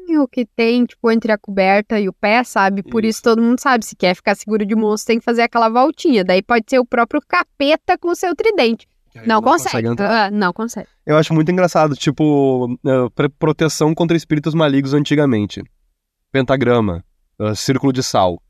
buraquinho 0.08 0.26
que 0.26 0.46
tem, 0.46 0.84
tipo, 0.84 1.10
entre 1.10 1.30
a 1.30 1.38
coberta 1.38 2.00
e 2.00 2.08
o 2.08 2.12
pé, 2.12 2.42
sabe? 2.42 2.82
Por 2.82 3.04
isso 3.04 3.22
todo 3.22 3.42
mundo 3.42 3.60
sabe, 3.60 3.84
se 3.84 3.94
quer 3.94 4.14
ficar 4.14 4.34
seguro 4.34 4.64
de 4.64 4.74
monstro, 4.74 5.08
tem 5.08 5.18
que 5.18 5.24
fazer 5.24 5.42
aquela 5.42 5.68
voltinha. 5.68 6.24
Daí 6.24 6.42
pode 6.42 6.64
ser 6.68 6.78
o 6.78 6.86
próprio 6.86 7.20
capeta 7.26 7.98
com 7.98 8.08
o 8.08 8.16
seu 8.16 8.34
tridente. 8.34 8.88
Não, 9.26 9.42
consegue. 9.42 9.88
entrar. 9.88 10.26
Ah, 10.26 10.30
não 10.30 10.52
consegue. 10.52 10.86
Eu 11.04 11.16
acho 11.16 11.34
muito 11.34 11.50
engraçado, 11.50 11.94
tipo, 11.96 12.78
eh, 12.86 13.28
proteção 13.38 13.94
contra 13.94 14.16
espíritos 14.16 14.54
malignos 14.54 14.94
antigamente. 14.94 15.62
Pentagrama, 16.30 17.04
eh, 17.40 17.54
círculo 17.54 17.92
de 17.92 18.02
sal. 18.02 18.40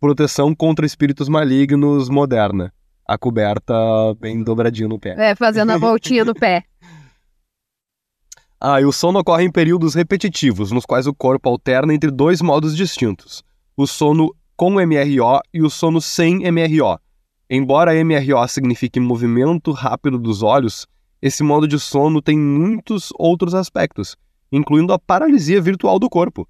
Proteção 0.00 0.54
contra 0.54 0.84
espíritos 0.84 1.28
malignos 1.28 2.08
moderna. 2.08 2.72
A 3.06 3.16
coberta 3.16 3.72
bem 4.18 4.42
dobradinha 4.42 4.88
no 4.88 4.98
pé. 4.98 5.14
É, 5.16 5.34
fazendo 5.36 5.70
a 5.70 5.78
voltinha 5.78 6.24
do 6.24 6.34
pé. 6.34 6.64
Ah, 8.60 8.80
e 8.80 8.86
o 8.86 8.92
sono 8.92 9.18
ocorre 9.18 9.44
em 9.44 9.50
períodos 9.50 9.94
repetitivos, 9.94 10.72
nos 10.72 10.86
quais 10.86 11.06
o 11.06 11.14
corpo 11.14 11.48
alterna 11.48 11.92
entre 11.92 12.10
dois 12.10 12.40
modos 12.40 12.74
distintos: 12.74 13.44
o 13.76 13.86
sono 13.86 14.34
com 14.56 14.80
MRO 14.80 15.40
e 15.52 15.62
o 15.62 15.68
sono 15.68 16.00
sem 16.00 16.50
MRO. 16.50 16.98
Embora 17.50 17.92
MRO 18.02 18.48
signifique 18.48 18.98
movimento 18.98 19.70
rápido 19.72 20.18
dos 20.18 20.42
olhos, 20.42 20.86
esse 21.20 21.42
modo 21.42 21.68
de 21.68 21.78
sono 21.78 22.22
tem 22.22 22.38
muitos 22.38 23.10
outros 23.18 23.54
aspectos, 23.54 24.16
incluindo 24.50 24.92
a 24.92 24.98
paralisia 24.98 25.60
virtual 25.60 25.98
do 25.98 26.08
corpo. 26.08 26.48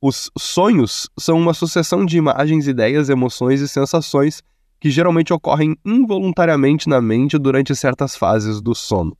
Os 0.00 0.30
sonhos 0.38 1.10
são 1.18 1.36
uma 1.36 1.52
sucessão 1.52 2.06
de 2.06 2.16
imagens, 2.16 2.68
ideias, 2.68 3.10
emoções 3.10 3.60
e 3.60 3.68
sensações 3.68 4.40
que 4.80 4.88
geralmente 4.88 5.32
ocorrem 5.32 5.76
involuntariamente 5.84 6.88
na 6.88 7.02
mente 7.02 7.36
durante 7.36 7.76
certas 7.76 8.16
fases 8.16 8.62
do 8.62 8.74
sono. 8.74 9.16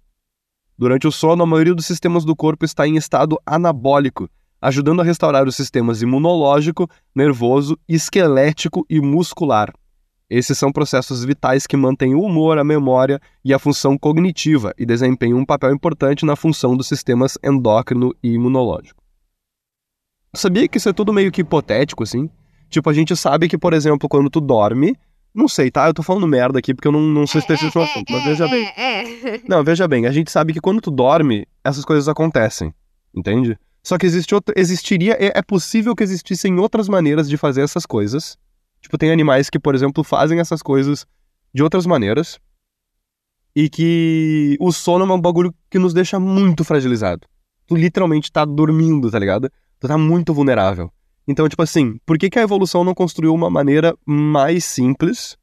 Durante 0.80 1.06
o 1.06 1.12
sono, 1.12 1.42
a 1.42 1.46
maioria 1.46 1.74
dos 1.74 1.84
sistemas 1.84 2.24
do 2.24 2.34
corpo 2.34 2.64
está 2.64 2.88
em 2.88 2.96
estado 2.96 3.38
anabólico, 3.44 4.30
ajudando 4.62 5.02
a 5.02 5.04
restaurar 5.04 5.46
os 5.46 5.54
sistemas 5.54 6.00
imunológico, 6.00 6.88
nervoso, 7.14 7.78
esquelético 7.86 8.86
e 8.88 8.98
muscular. 8.98 9.74
Esses 10.30 10.56
são 10.56 10.72
processos 10.72 11.22
vitais 11.22 11.66
que 11.66 11.76
mantêm 11.76 12.14
o 12.14 12.22
humor, 12.22 12.56
a 12.56 12.64
memória 12.64 13.20
e 13.44 13.52
a 13.52 13.58
função 13.58 13.98
cognitiva 13.98 14.72
e 14.78 14.86
desempenham 14.86 15.40
um 15.40 15.44
papel 15.44 15.74
importante 15.74 16.24
na 16.24 16.34
função 16.34 16.74
dos 16.74 16.88
sistemas 16.88 17.36
endócrino 17.44 18.14
e 18.22 18.32
imunológico. 18.32 19.02
Sabia 20.32 20.66
que 20.66 20.78
isso 20.78 20.88
é 20.88 20.94
tudo 20.94 21.12
meio 21.12 21.30
que 21.30 21.42
hipotético, 21.42 22.04
assim? 22.04 22.30
Tipo, 22.70 22.88
a 22.88 22.94
gente 22.94 23.14
sabe 23.14 23.50
que, 23.50 23.58
por 23.58 23.74
exemplo, 23.74 24.08
quando 24.08 24.30
tu 24.30 24.40
dorme, 24.40 24.96
não 25.34 25.48
sei, 25.48 25.70
tá? 25.70 25.86
Eu 25.86 25.94
tô 25.94 26.02
falando 26.02 26.26
merda 26.26 26.58
aqui 26.58 26.74
porque 26.74 26.88
eu 26.88 26.92
não, 26.92 27.00
não 27.00 27.26
sou 27.26 27.38
especialista 27.38 27.78
no 27.78 27.84
assunto, 27.84 28.12
mas 28.12 28.24
veja 28.24 28.48
bem. 28.48 28.66
É, 28.76 29.34
é. 29.34 29.40
Não, 29.48 29.62
veja 29.62 29.86
bem, 29.86 30.06
a 30.06 30.12
gente 30.12 30.30
sabe 30.30 30.52
que 30.52 30.60
quando 30.60 30.80
tu 30.80 30.90
dorme, 30.90 31.46
essas 31.64 31.84
coisas 31.84 32.08
acontecem, 32.08 32.74
entende? 33.14 33.58
Só 33.82 33.96
que 33.96 34.06
existe 34.06 34.34
outra, 34.34 34.54
existiria, 34.56 35.14
é, 35.14 35.38
é 35.38 35.42
possível 35.42 35.94
que 35.94 36.02
existissem 36.02 36.58
outras 36.58 36.88
maneiras 36.88 37.28
de 37.28 37.36
fazer 37.36 37.62
essas 37.62 37.86
coisas. 37.86 38.36
Tipo, 38.80 38.98
tem 38.98 39.10
animais 39.10 39.48
que, 39.48 39.58
por 39.58 39.74
exemplo, 39.74 40.02
fazem 40.02 40.40
essas 40.40 40.62
coisas 40.62 41.06
de 41.52 41.62
outras 41.62 41.86
maneiras. 41.86 42.38
E 43.54 43.68
que 43.68 44.56
o 44.60 44.70
sono 44.70 45.04
é 45.04 45.14
um 45.14 45.20
bagulho 45.20 45.52
que 45.68 45.78
nos 45.78 45.92
deixa 45.92 46.20
muito 46.20 46.64
fragilizado. 46.64 47.26
Tu 47.66 47.74
literalmente 47.74 48.30
tá 48.30 48.44
dormindo, 48.44 49.10
tá 49.10 49.18
ligado? 49.18 49.50
Tu 49.78 49.88
tá 49.88 49.98
muito 49.98 50.32
vulnerável. 50.32 50.90
Então, 51.30 51.48
tipo 51.48 51.62
assim, 51.62 51.96
por 52.04 52.18
que, 52.18 52.28
que 52.28 52.40
a 52.40 52.42
evolução 52.42 52.82
não 52.82 52.92
construiu 52.92 53.32
uma 53.32 53.48
maneira 53.48 53.96
mais 54.04 54.64
simples 54.64 55.36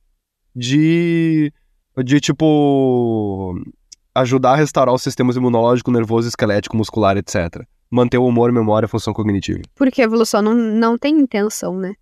de. 0.53 1.49
de 2.03 2.19
tipo. 2.19 3.55
ajudar 4.13 4.51
a 4.51 4.55
restaurar 4.57 4.93
os 4.93 5.01
sistemas 5.01 5.37
imunológico, 5.37 5.89
nervoso, 5.89 6.27
esquelético, 6.27 6.75
muscular, 6.75 7.15
etc. 7.15 7.63
Manter 7.89 8.17
o 8.17 8.25
humor, 8.25 8.51
memória 8.51 8.85
função 8.85 9.13
cognitiva. 9.13 9.61
Porque 9.75 10.01
a 10.01 10.03
evolução 10.05 10.41
não, 10.41 10.53
não 10.53 10.97
tem 10.97 11.17
intenção, 11.17 11.77
né? 11.77 11.93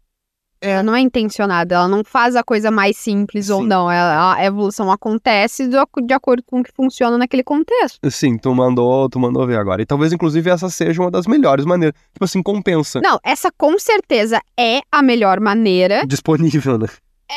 Ela 0.66 0.84
não 0.84 0.96
é 0.96 1.00
intencionada, 1.00 1.76
ela 1.76 1.88
não 1.88 2.04
faz 2.04 2.36
a 2.36 2.44
coisa 2.44 2.72
mais 2.72 2.98
simples 2.98 3.50
ou 3.50 3.62
Sim. 3.62 3.68
não. 3.68 3.92
Ela- 3.92 4.36
a 4.36 4.44
evolução 4.46 4.92
acontece 4.92 5.68
de, 5.68 5.78
ac- 5.78 6.02
de 6.04 6.14
acordo 6.14 6.44
com 6.44 6.60
o 6.60 6.64
que 6.64 6.72
funciona 6.74 7.18
naquele 7.18 7.44
contexto. 7.44 8.00
Sim, 8.10 8.38
tu 8.38 8.54
mandou, 8.56 9.08
tu 9.10 9.20
mandou 9.20 9.46
ver 9.46 9.58
agora. 9.58 9.82
E 9.82 9.86
talvez, 9.86 10.12
inclusive, 10.14 10.50
essa 10.50 10.70
seja 10.70 11.02
uma 11.02 11.12
das 11.12 11.28
melhores 11.28 11.66
maneiras. 11.66 11.94
Tipo 12.14 12.26
assim, 12.26 12.42
compensa. 12.44 13.00
Não, 13.02 13.20
essa 13.24 13.52
com 13.58 13.78
certeza 13.80 14.40
é 14.60 14.82
a 14.92 15.02
melhor 15.02 15.40
maneira, 15.40 16.06
Disponível, 16.06 16.78
né? 16.78 16.88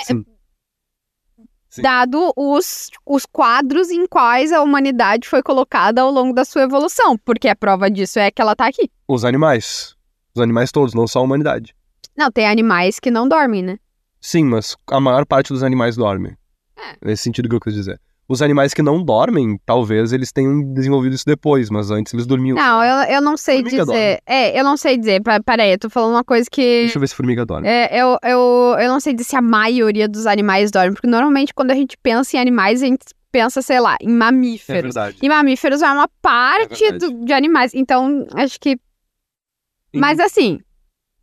Sim. 0.05 0.25
Sim. 1.71 1.83
dado 1.83 2.33
os, 2.35 2.89
os 3.07 3.27
quadros 3.27 3.91
em 3.91 4.07
quais 4.07 4.53
a 4.53 4.63
humanidade 4.63 5.29
foi 5.29 5.43
colocada 5.43 6.01
ao 6.01 6.11
longo 6.11 6.33
da 6.33 6.45
sua 6.45 6.63
evolução. 6.63 7.17
Porque 7.25 7.47
a 7.47 7.55
prova 7.55 7.91
disso 7.91 8.19
é 8.19 8.31
que 8.31 8.41
ela 8.41 8.57
tá 8.57 8.67
aqui. 8.67 8.91
Os 9.07 9.23
animais. 9.25 9.95
Os 10.35 10.41
animais 10.43 10.73
todos, 10.73 10.95
não 10.95 11.07
só 11.07 11.19
a 11.19 11.23
humanidade. 11.23 11.75
Não, 12.19 12.31
tem 12.33 12.47
animais 12.49 12.99
que 12.99 13.11
não 13.11 13.29
dormem, 13.29 13.63
né? 13.63 13.79
Sim, 14.21 14.45
mas 14.45 14.77
a 14.91 14.99
maior 15.01 15.25
parte 15.25 15.53
dos 15.53 15.63
animais 15.63 15.95
dorme. 15.97 16.37
É. 16.77 16.97
Nesse 17.07 17.23
sentido 17.23 17.49
que 17.49 17.55
eu 17.55 17.61
quis 17.61 17.73
dizer. 17.75 18.01
Os 18.29 18.43
animais 18.43 18.75
que 18.75 18.83
não 18.83 19.03
dormem, 19.03 19.59
talvez 19.65 20.13
eles 20.13 20.31
tenham 20.33 20.61
desenvolvido 20.75 21.15
isso 21.15 21.25
depois, 21.25 21.71
mas 21.71 21.91
antes 21.91 22.13
eles 22.13 22.27
dormiam. 22.27 22.57
Não, 22.57 22.85
eu, 22.85 23.15
eu 23.15 23.23
não 23.23 23.37
sei 23.39 23.63
Formiga 23.63 23.85
dizer. 23.87 24.21
É, 24.27 24.59
eu 24.59 24.63
não 24.65 24.77
sei 24.77 24.99
dizer. 24.99 25.23
Peraí, 25.47 25.71
eu 25.73 25.79
tô 25.79 25.89
falando 25.89 26.11
uma 26.17 26.25
coisa 26.25 26.47
que. 26.51 26.61
Deixa 26.61 26.99
eu 26.99 27.01
ver 27.01 27.07
se 27.07 27.15
formiga 27.15 27.47
dorme. 27.47 27.67
É, 27.67 27.89
eu, 27.99 28.19
eu, 28.23 28.77
eu 28.81 28.89
não 28.93 29.01
sei 29.01 29.15
dizer 29.15 29.31
se 29.31 29.37
a 29.37 29.41
maioria 29.41 30.07
dos 30.07 30.27
animais 30.27 30.71
dorme, 30.71 30.93
porque 30.93 31.07
normalmente 31.07 31.55
quando 31.55 31.71
a 31.71 31.75
gente 31.75 31.97
pensa 32.03 32.37
em 32.37 32.41
animais, 32.41 32.83
a 32.83 32.87
gente 32.87 33.07
pensa, 33.33 33.63
sei 33.63 33.81
lá, 33.81 33.97
em 34.03 34.11
mamíferos. 34.11 34.83
verdade. 34.83 35.17
e 35.23 35.29
mamíferos 35.29 35.81
é 35.81 35.91
uma 35.91 36.09
parte 36.21 36.85
É 36.85 36.93
do- 36.93 37.25
de 37.25 37.33
animais. 37.33 37.73
Então, 37.75 38.27
acho 38.35 38.59
que. 38.61 38.77
Mas 39.95 40.21
assim, 40.21 40.61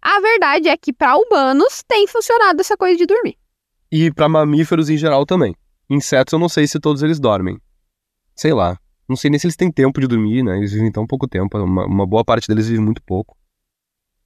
a 0.07 0.19
verdade 0.19 0.69
é 0.69 0.77
que 0.77 0.93
pra 0.93 1.17
humanos 1.17 1.81
tem 1.87 2.05
funcionado 2.05 2.61
essa 2.61 2.77
coisa 2.77 2.95
de 2.95 3.07
dormir. 3.07 3.35
E 3.91 4.11
pra 4.13 4.29
mamíferos 4.29 4.87
em 4.87 4.97
geral 4.97 5.25
também. 5.25 5.55
Insetos 5.89 6.31
eu 6.31 6.37
não 6.37 6.47
sei 6.47 6.67
se 6.67 6.79
todos 6.79 7.01
eles 7.01 7.19
dormem. 7.19 7.59
Sei 8.35 8.53
lá. 8.53 8.79
Não 9.09 9.15
sei 9.15 9.31
nem 9.31 9.39
se 9.39 9.47
eles 9.47 9.55
têm 9.55 9.71
tempo 9.71 9.99
de 9.99 10.05
dormir, 10.05 10.43
né? 10.43 10.57
Eles 10.57 10.73
vivem 10.73 10.91
tão 10.91 11.07
pouco 11.07 11.27
tempo. 11.27 11.57
Uma, 11.57 11.87
uma 11.87 12.05
boa 12.05 12.23
parte 12.23 12.47
deles 12.47 12.67
vive 12.67 12.79
muito 12.79 13.01
pouco. 13.01 13.35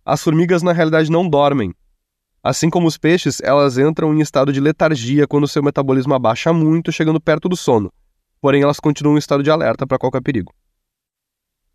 As 0.03 0.21
formigas, 0.21 0.61
na 0.61 0.73
realidade, 0.73 1.09
não 1.09 1.29
dormem. 1.29 1.73
Assim 2.43 2.69
como 2.69 2.85
os 2.85 2.97
peixes, 2.97 3.39
elas 3.39 3.77
entram 3.77 4.13
em 4.13 4.19
estado 4.19 4.51
de 4.51 4.59
letargia 4.59 5.25
quando 5.27 5.47
seu 5.47 5.63
metabolismo 5.63 6.13
abaixa 6.13 6.51
muito, 6.51 6.91
chegando 6.91 7.21
perto 7.21 7.47
do 7.47 7.55
sono. 7.55 7.89
Porém, 8.41 8.61
elas 8.61 8.81
continuam 8.81 9.15
em 9.15 9.19
estado 9.19 9.43
de 9.43 9.49
alerta 9.49 9.87
para 9.87 9.97
qualquer 9.97 10.21
perigo. 10.21 10.53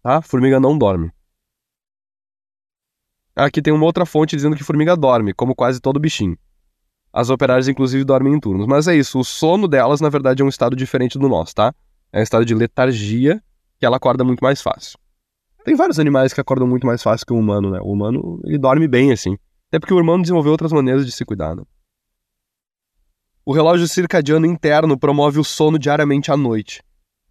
Tá? 0.03 0.21
Formiga 0.21 0.61
não 0.61 0.77
dorme. 0.77 1.11
Aqui 3.37 3.61
tem 3.61 3.73
uma 3.73 3.85
outra 3.85 4.07
fonte 4.07 4.37
dizendo 4.37 4.57
que 4.57 4.63
formiga 4.63 4.97
dorme, 4.97 5.35
como 5.35 5.55
quase 5.55 5.81
todo 5.81 5.99
bichinho. 5.99 6.39
As 7.13 7.31
operárias, 7.31 7.69
inclusive, 7.69 8.05
dormem 8.05 8.35
em 8.35 8.41
turnos. 8.41 8.67
Mas 8.67 8.89
é 8.89 8.95
isso, 8.95 9.19
o 9.19 9.25
sono 9.25 9.69
delas, 9.69 10.01
na 10.01 10.09
verdade, 10.09 10.43
é 10.43 10.45
um 10.45 10.49
estado 10.49 10.77
diferente 10.77 11.19
do 11.19 11.29
nosso, 11.29 11.55
tá? 11.55 11.75
É 12.13 12.21
um 12.21 12.23
estado 12.23 12.45
de 12.45 12.55
letargia 12.55 13.43
que 13.79 13.87
ela 13.87 13.97
acorda 13.97 14.25
muito 14.25 14.41
mais 14.41 14.63
fácil. 14.63 14.99
Tem 15.65 15.75
vários 15.75 15.99
animais 15.99 16.33
que 16.33 16.41
acordam 16.41 16.67
muito 16.67 16.87
mais 16.87 17.03
fácil 17.03 17.27
que 17.27 17.33
o 17.33 17.39
humano, 17.39 17.71
né? 17.71 17.81
O 17.81 17.93
humano, 17.93 18.41
ele 18.45 18.59
dorme 18.59 18.87
bem, 18.87 19.13
assim. 19.13 19.37
Até 19.69 19.79
porque 19.81 19.95
o 19.95 20.01
humano 20.01 20.23
desenvolveu 20.23 20.53
outras 20.53 20.73
maneiras 20.73 21.07
de 21.07 21.11
se 21.11 21.25
cuidar, 21.25 21.57
né? 21.57 21.63
O 23.45 23.53
relógio 23.53 23.87
circadiano 23.89 24.47
interno 24.47 24.99
promove 24.99 25.39
o 25.39 25.45
sono 25.45 25.79
diariamente 25.79 26.31
à 26.31 26.37
noite. 26.37 26.83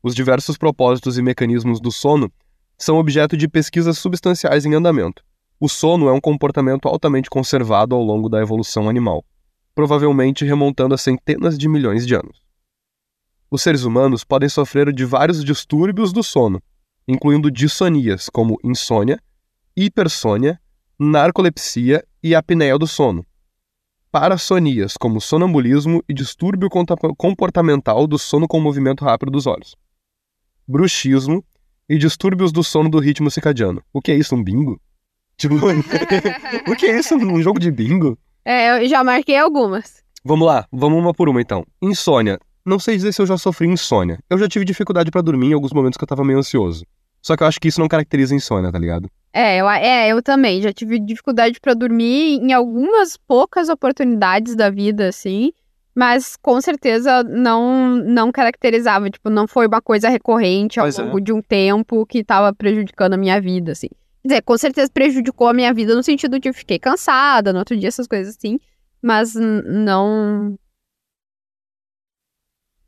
Os 0.01 0.13
diversos 0.13 0.57
propósitos 0.57 1.17
e 1.17 1.21
mecanismos 1.21 1.79
do 1.79 1.91
sono 1.91 2.31
são 2.77 2.97
objeto 2.97 3.37
de 3.37 3.47
pesquisas 3.47 3.97
substanciais 3.97 4.65
em 4.65 4.73
andamento. 4.73 5.23
O 5.63 5.69
sono 5.69 6.09
é 6.09 6.11
um 6.11 6.19
comportamento 6.19 6.89
altamente 6.89 7.29
conservado 7.29 7.95
ao 7.95 8.03
longo 8.03 8.27
da 8.27 8.41
evolução 8.41 8.89
animal 8.89 9.23
provavelmente 9.75 10.45
remontando 10.45 10.93
a 10.93 10.97
centenas 10.97 11.57
de 11.57 11.67
milhões 11.67 12.05
de 12.05 12.15
anos. 12.15 12.41
Os 13.49 13.61
seres 13.61 13.83
humanos 13.83 14.23
podem 14.23 14.49
sofrer 14.49 14.91
de 14.91 15.05
vários 15.05 15.43
distúrbios 15.43 16.11
do 16.11 16.23
sono, 16.23 16.61
incluindo 17.07 17.51
dissonias 17.51 18.29
como 18.29 18.59
insônia, 18.63 19.19
hipersônia, 19.75 20.59
narcolepsia 20.97 22.03
e 22.21 22.33
apneia 22.33 22.77
do 22.77 22.87
sono. 22.87 23.25
Parassonias 24.11 24.95
como 24.95 25.19
sonambulismo 25.19 26.03
e 26.07 26.13
distúrbio 26.13 26.69
comportamental 27.17 28.05
do 28.05 28.19
sono 28.19 28.47
com 28.47 28.59
movimento 28.59 29.03
rápido 29.03 29.31
dos 29.31 29.47
olhos. 29.47 29.75
Bruxismo 30.67 31.43
e 31.89 31.97
distúrbios 31.97 32.51
do 32.51 32.63
sono 32.63 32.89
do 32.89 32.99
ritmo 32.99 33.29
circadiano. 33.29 33.83
O 33.91 34.01
que 34.01 34.11
é 34.11 34.15
isso, 34.15 34.35
um 34.35 34.43
bingo? 34.43 34.79
Tipo, 35.37 35.55
o 36.67 36.75
que 36.75 36.85
é 36.87 36.99
isso, 36.99 37.15
um 37.15 37.41
jogo 37.41 37.59
de 37.59 37.71
bingo? 37.71 38.17
É, 38.45 38.83
eu 38.83 38.87
já 38.87 39.03
marquei 39.03 39.37
algumas. 39.37 40.03
Vamos 40.23 40.47
lá, 40.47 40.65
vamos 40.71 40.99
uma 40.99 41.13
por 41.13 41.27
uma 41.29 41.41
então. 41.41 41.65
Insônia. 41.81 42.39
Não 42.65 42.79
sei 42.79 42.95
dizer 42.95 43.11
se 43.11 43.21
eu 43.21 43.25
já 43.25 43.37
sofri 43.37 43.67
insônia. 43.67 44.19
Eu 44.29 44.37
já 44.37 44.47
tive 44.47 44.63
dificuldade 44.63 45.11
pra 45.11 45.21
dormir 45.21 45.47
em 45.47 45.53
alguns 45.53 45.73
momentos 45.73 45.97
que 45.97 46.03
eu 46.03 46.07
tava 46.07 46.23
meio 46.23 46.39
ansioso. 46.39 46.85
Só 47.21 47.35
que 47.35 47.43
eu 47.43 47.47
acho 47.47 47.59
que 47.59 47.67
isso 47.67 47.79
não 47.79 47.87
caracteriza 47.87 48.35
insônia, 48.35 48.71
tá 48.71 48.79
ligado? 48.79 49.09
É, 49.33 49.57
eu, 49.57 49.69
é, 49.69 50.07
eu 50.09 50.21
também. 50.21 50.61
Já 50.61 50.71
tive 50.71 50.99
dificuldade 50.99 51.59
pra 51.59 51.73
dormir 51.73 52.39
em 52.41 52.53
algumas 52.53 53.17
poucas 53.17 53.67
oportunidades 53.69 54.55
da 54.55 54.69
vida, 54.69 55.07
assim. 55.09 55.51
Mas 55.95 56.35
com 56.41 56.59
certeza 56.59 57.23
não 57.23 57.97
não 57.97 58.31
caracterizava, 58.31 59.09
tipo, 59.09 59.29
não 59.29 59.47
foi 59.47 59.67
uma 59.67 59.81
coisa 59.81 60.09
recorrente 60.09 60.79
ao 60.79 60.85
Pois 60.85 60.97
é. 60.97 61.03
longo 61.03 61.21
de 61.21 61.31
um 61.31 61.41
tempo 61.41 62.05
que 62.05 62.23
tava 62.23 62.53
prejudicando 62.53 63.13
a 63.13 63.17
minha 63.17 63.39
vida, 63.39 63.73
assim. 63.73 63.89
Quer 64.23 64.27
dizer, 64.29 64.41
com 64.43 64.57
certeza 64.57 64.89
prejudicou 64.91 65.47
a 65.47 65.53
minha 65.53 65.73
vida 65.73 65.93
no 65.93 66.01
sentido 66.01 66.39
de 66.39 66.47
eu 66.47 66.53
fiquei 66.53 66.79
cansada 66.79 67.51
no 67.51 67.59
outro 67.59 67.75
dia, 67.75 67.89
essas 67.89 68.07
coisas 68.07 68.35
assim. 68.37 68.57
Mas 69.01 69.33
não. 69.35 70.55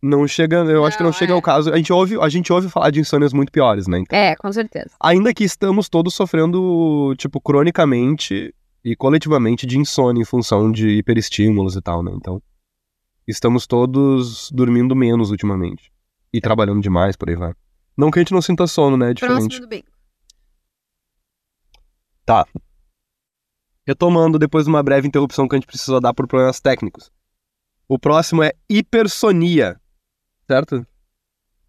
Não 0.01 0.27
chega, 0.27 0.57
eu 0.57 0.85
acho 0.85 0.97
que 0.97 1.03
não 1.03 1.09
Não, 1.09 1.17
chega 1.17 1.33
é. 1.33 1.35
ao 1.35 1.41
caso. 1.41 1.73
A 1.73 1.77
gente 1.77 1.91
ouve, 1.91 2.17
a 2.21 2.29
gente 2.29 2.53
ouve 2.53 2.69
falar 2.69 2.91
de 2.91 2.99
insônias 2.99 3.33
muito 3.33 3.51
piores, 3.51 3.87
né? 3.87 3.99
Então, 3.99 4.17
É, 4.17 4.35
com 4.35 4.51
certeza. 4.53 4.91
ainda 5.01 5.33
que 5.33 5.43
estamos 5.43 5.89
todos 5.89 6.13
sofrendo, 6.13 7.13
tipo, 7.17 7.41
cronicamente 7.41 8.53
e 8.83 8.95
coletivamente 8.95 9.65
de 9.65 9.77
insônia 9.79 10.21
em 10.21 10.25
função 10.25 10.71
de 10.71 10.89
hiperestímulos 10.89 11.75
e 11.75 11.81
tal, 11.81 12.03
né? 12.03 12.11
Então, 12.15 12.41
estamos 13.27 13.65
todos 13.65 14.51
dormindo 14.51 14.95
menos 14.95 15.31
ultimamente 15.31 15.91
e 16.31 16.39
trabalhando 16.39 16.81
demais, 16.81 17.15
por 17.15 17.27
aí 17.29 17.35
vai. 17.35 17.53
Não 17.97 18.11
que 18.11 18.19
a 18.19 18.21
gente 18.21 18.33
não 18.33 18.41
sinta 18.41 18.67
sono, 18.67 18.95
né? 18.95 19.09
É 19.11 19.13
diferente. 19.13 19.39
Próximo 19.41 19.61
do 19.61 19.67
bem. 19.67 19.83
Retomando 23.87 24.39
depois 24.39 24.65
de 24.65 24.69
uma 24.71 24.81
breve 24.81 25.07
interrupção 25.07 25.47
que 25.47 25.55
a 25.55 25.57
gente 25.59 25.67
precisou 25.67 25.99
dar 26.01 26.13
por 26.13 26.27
problemas 26.27 26.59
técnicos. 26.59 27.11
O 27.87 27.99
próximo 27.99 28.41
é 28.43 28.51
hipersonia. 28.69 29.79
Certo? 30.47 30.85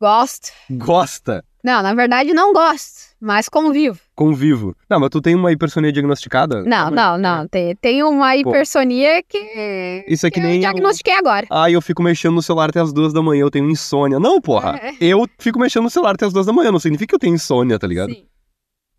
Gosto. 0.00 0.48
Gosta. 0.70 1.44
Não, 1.64 1.82
na 1.82 1.92
verdade 1.94 2.32
não 2.32 2.52
gosto, 2.52 3.00
mas 3.20 3.48
convivo. 3.48 3.98
Convivo. 4.14 4.76
Não, 4.88 5.00
mas 5.00 5.10
tu 5.10 5.20
tem 5.20 5.34
uma 5.34 5.50
hipersonia 5.50 5.90
diagnosticada? 5.90 6.62
Não, 6.62 6.90
não, 6.90 7.18
não. 7.18 7.48
Tem, 7.48 7.74
tem 7.74 8.02
uma 8.04 8.36
hipersonia 8.36 9.22
que. 9.22 10.04
Isso 10.06 10.26
é 10.26 10.30
que 10.30 10.34
que 10.34 10.40
nem 10.40 10.50
eu 10.52 10.56
eu- 10.56 10.60
diagnostiquei 10.60 11.14
agora. 11.14 11.46
Ah, 11.50 11.68
eu 11.70 11.82
fico 11.82 12.02
mexendo 12.04 12.34
no 12.34 12.42
celular 12.42 12.70
até 12.70 12.80
as 12.80 12.92
duas 12.92 13.12
da 13.12 13.20
manhã, 13.20 13.40
eu 13.42 13.50
tenho 13.50 13.68
insônia. 13.68 14.20
Não, 14.20 14.40
porra. 14.40 14.78
É. 14.80 14.94
Eu 15.00 15.26
fico 15.40 15.58
mexendo 15.58 15.82
no 15.84 15.90
celular 15.90 16.14
até 16.14 16.24
as 16.24 16.32
duas 16.32 16.46
da 16.46 16.52
manhã, 16.52 16.70
não 16.70 16.78
significa 16.78 17.08
que 17.08 17.14
eu 17.16 17.18
tenho 17.18 17.34
insônia, 17.34 17.78
tá 17.78 17.86
ligado? 17.86 18.12
Sim. 18.12 18.24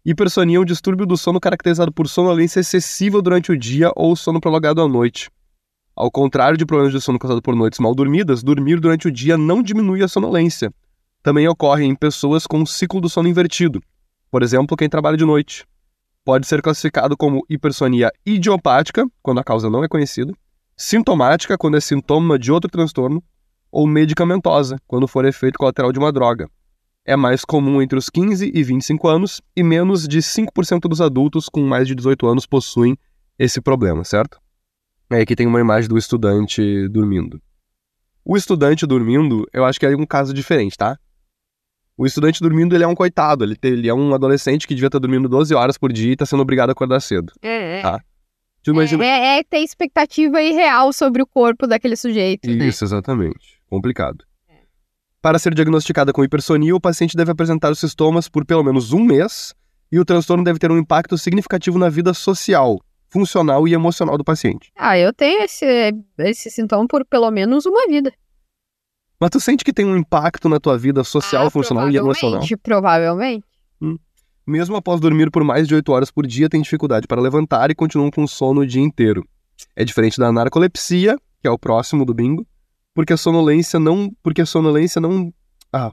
Hipersonia 0.09 0.55
é 0.55 0.59
um 0.61 0.63
distúrbio 0.63 1.05
do 1.05 1.17
sono 1.17 1.37
caracterizado 1.37 1.91
por 1.91 2.07
sonolência 2.07 2.61
excessiva 2.61 3.21
durante 3.21 3.51
o 3.51 3.59
dia 3.59 3.91
ou 3.93 4.15
sono 4.15 4.39
prolongado 4.39 4.81
à 4.81 4.87
noite. 4.87 5.29
Ao 5.93 6.09
contrário 6.09 6.57
de 6.57 6.65
problemas 6.65 6.93
de 6.93 7.01
sono 7.01 7.19
causados 7.19 7.41
por 7.41 7.53
noites 7.53 7.77
mal 7.77 7.93
dormidas, 7.93 8.41
dormir 8.41 8.79
durante 8.79 9.09
o 9.09 9.11
dia 9.11 9.37
não 9.37 9.61
diminui 9.61 10.01
a 10.01 10.07
sonolência. 10.07 10.73
Também 11.21 11.45
ocorre 11.49 11.83
em 11.83 11.93
pessoas 11.93 12.47
com 12.47 12.59
um 12.59 12.65
ciclo 12.65 13.01
do 13.01 13.09
sono 13.09 13.27
invertido. 13.27 13.83
Por 14.31 14.41
exemplo, 14.41 14.77
quem 14.77 14.87
trabalha 14.87 15.17
de 15.17 15.25
noite. 15.25 15.65
Pode 16.23 16.47
ser 16.47 16.61
classificado 16.61 17.17
como 17.17 17.45
hipersonia 17.49 18.09
idiopática, 18.25 19.05
quando 19.21 19.41
a 19.41 19.43
causa 19.43 19.69
não 19.69 19.83
é 19.83 19.89
conhecida, 19.89 20.31
sintomática, 20.77 21.57
quando 21.57 21.75
é 21.75 21.81
sintoma 21.81 22.39
de 22.39 22.49
outro 22.49 22.71
transtorno, 22.71 23.21
ou 23.69 23.85
medicamentosa, 23.85 24.77
quando 24.87 25.05
for 25.05 25.25
efeito 25.25 25.59
colateral 25.59 25.91
de 25.91 25.99
uma 25.99 26.13
droga 26.13 26.49
é 27.07 27.15
mais 27.15 27.45
comum 27.45 27.81
entre 27.81 27.97
os 27.97 28.09
15 28.09 28.51
e 28.53 28.63
25 28.63 29.07
anos 29.07 29.41
e 29.55 29.63
menos 29.63 30.05
de 30.05 30.19
5% 30.19 30.81
dos 30.89 30.99
adultos 30.99 31.47
com 31.47 31.61
mais 31.61 31.87
de 31.87 31.95
18 31.95 32.27
anos 32.27 32.45
possuem 32.45 32.97
esse 33.39 33.61
problema, 33.61 34.03
certo? 34.03 34.37
Aí 35.09 35.21
aqui 35.21 35.33
tem 35.33 35.47
uma 35.47 35.61
imagem 35.61 35.87
do 35.87 35.97
estudante 35.97 36.89
dormindo. 36.89 37.41
O 38.25 38.35
estudante 38.35 38.85
dormindo, 38.85 39.47
eu 39.53 39.63
acho 39.63 39.79
que 39.79 39.85
é 39.85 39.95
um 39.95 40.05
caso 40.05 40.33
diferente, 40.33 40.77
tá? 40.77 40.99
O 41.97 42.05
estudante 42.05 42.41
dormindo, 42.41 42.75
ele 42.75 42.83
é 42.83 42.87
um 42.87 42.93
coitado, 42.93 43.45
ele, 43.45 43.57
ele 43.63 43.87
é 43.87 43.93
um 43.93 44.13
adolescente 44.13 44.67
que 44.67 44.75
devia 44.75 44.87
estar 44.87 44.99
dormindo 44.99 45.29
12 45.29 45.55
horas 45.55 45.77
por 45.77 45.93
dia 45.93 46.09
e 46.09 46.13
está 46.13 46.25
sendo 46.25 46.41
obrigado 46.41 46.69
a 46.69 46.71
acordar 46.73 46.99
cedo. 46.99 47.31
É, 47.41 47.79
é. 47.79 47.81
Tá. 47.81 48.03
Imagina... 48.67 49.05
É, 49.05 49.39
é 49.39 49.43
ter 49.43 49.59
expectativa 49.59 50.41
irreal 50.43 50.91
sobre 50.91 51.21
o 51.21 51.25
corpo 51.25 51.65
daquele 51.65 51.95
sujeito. 51.95 52.49
né? 52.49 52.67
Isso, 52.67 52.83
exatamente. 52.83 53.61
Complicado. 53.69 54.26
Para 55.21 55.39
ser 55.39 55.53
diagnosticada 55.53 56.13
com 56.13 56.24
hipersonia, 56.24 56.75
o 56.75 56.79
paciente 56.79 57.17
deve 57.17 57.31
apresentar 57.31 57.71
os 57.71 57.79
sintomas 57.79 58.29
por 58.29 58.45
pelo 58.45 58.63
menos 58.63 58.93
um 58.93 59.03
mês 59.03 59.53
e 59.91 60.00
o 60.00 60.05
transtorno 60.05 60.43
deve 60.43 60.59
ter 60.59 60.71
um 60.71 60.77
impacto 60.77 61.17
significativo 61.17 61.79
na 61.79 61.89
vida 61.89 62.13
social, 62.13 62.79
funcional 63.09 63.67
e 63.67 63.74
emocional 63.74 64.17
do 64.17 64.24
paciente. 64.24 64.71
Ah, 64.77 64.97
eu 64.97 65.12
tenho 65.12 65.41
esse, 65.43 65.65
esse 66.19 66.51
sintoma 66.51 66.88
por 66.88 67.03
pelo 67.05 67.31
menos 67.31 67.65
uma 67.65 67.88
vida. 67.88 68.12
Mas 69.19 69.31
tu 69.31 69.39
sente 69.39 69.65
que 69.65 69.74
tem 69.74 69.86
um 69.86 69.97
impacto 69.97 70.47
na 70.47 70.59
tua 70.59 70.77
vida 70.77 71.03
social, 71.03 71.47
Ah, 71.47 71.50
funcional 71.50 71.89
e 71.89 71.97
emocional? 71.97 72.39
provavelmente, 72.39 72.57
Provavelmente. 72.57 73.47
Mesmo 74.45 74.77
após 74.77 75.01
dormir 75.01 75.29
por 75.29 75.43
mais 75.43 75.67
de 75.67 75.75
8 75.75 75.91
horas 75.91 76.09
por 76.12 76.25
dia, 76.25 76.47
tem 76.47 76.62
dificuldade 76.62 77.05
para 77.05 77.19
levantar 77.19 77.69
e 77.69 77.75
continuam 77.75 78.09
com 78.09 78.25
sono 78.25 78.62
o 78.62 78.65
dia 78.67 78.81
inteiro. 78.81 79.27
É 79.75 79.83
diferente 79.83 80.17
da 80.19 80.31
narcolepsia, 80.31 81.17
que 81.41 81.47
é 81.47 81.51
o 81.51 81.57
próximo 81.59 82.05
do 82.05 82.13
bingo, 82.13 82.47
porque 82.98 83.13
a 83.13 83.18
sonolência 83.18 83.80
não, 83.80 84.12
porque 84.24 84.42
a 84.42 84.46
sonolência 84.48 85.00
não, 85.00 85.32
ah, 85.72 85.92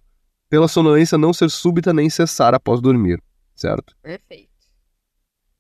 pela 0.49 0.67
sonolência 0.67 1.19
não 1.19 1.35
ser 1.35 1.51
súbita 1.51 1.93
nem 1.93 2.09
cessar 2.09 2.55
após 2.55 2.81
dormir, 2.81 3.23
certo? 3.55 3.95
Perfeito. 4.03 4.49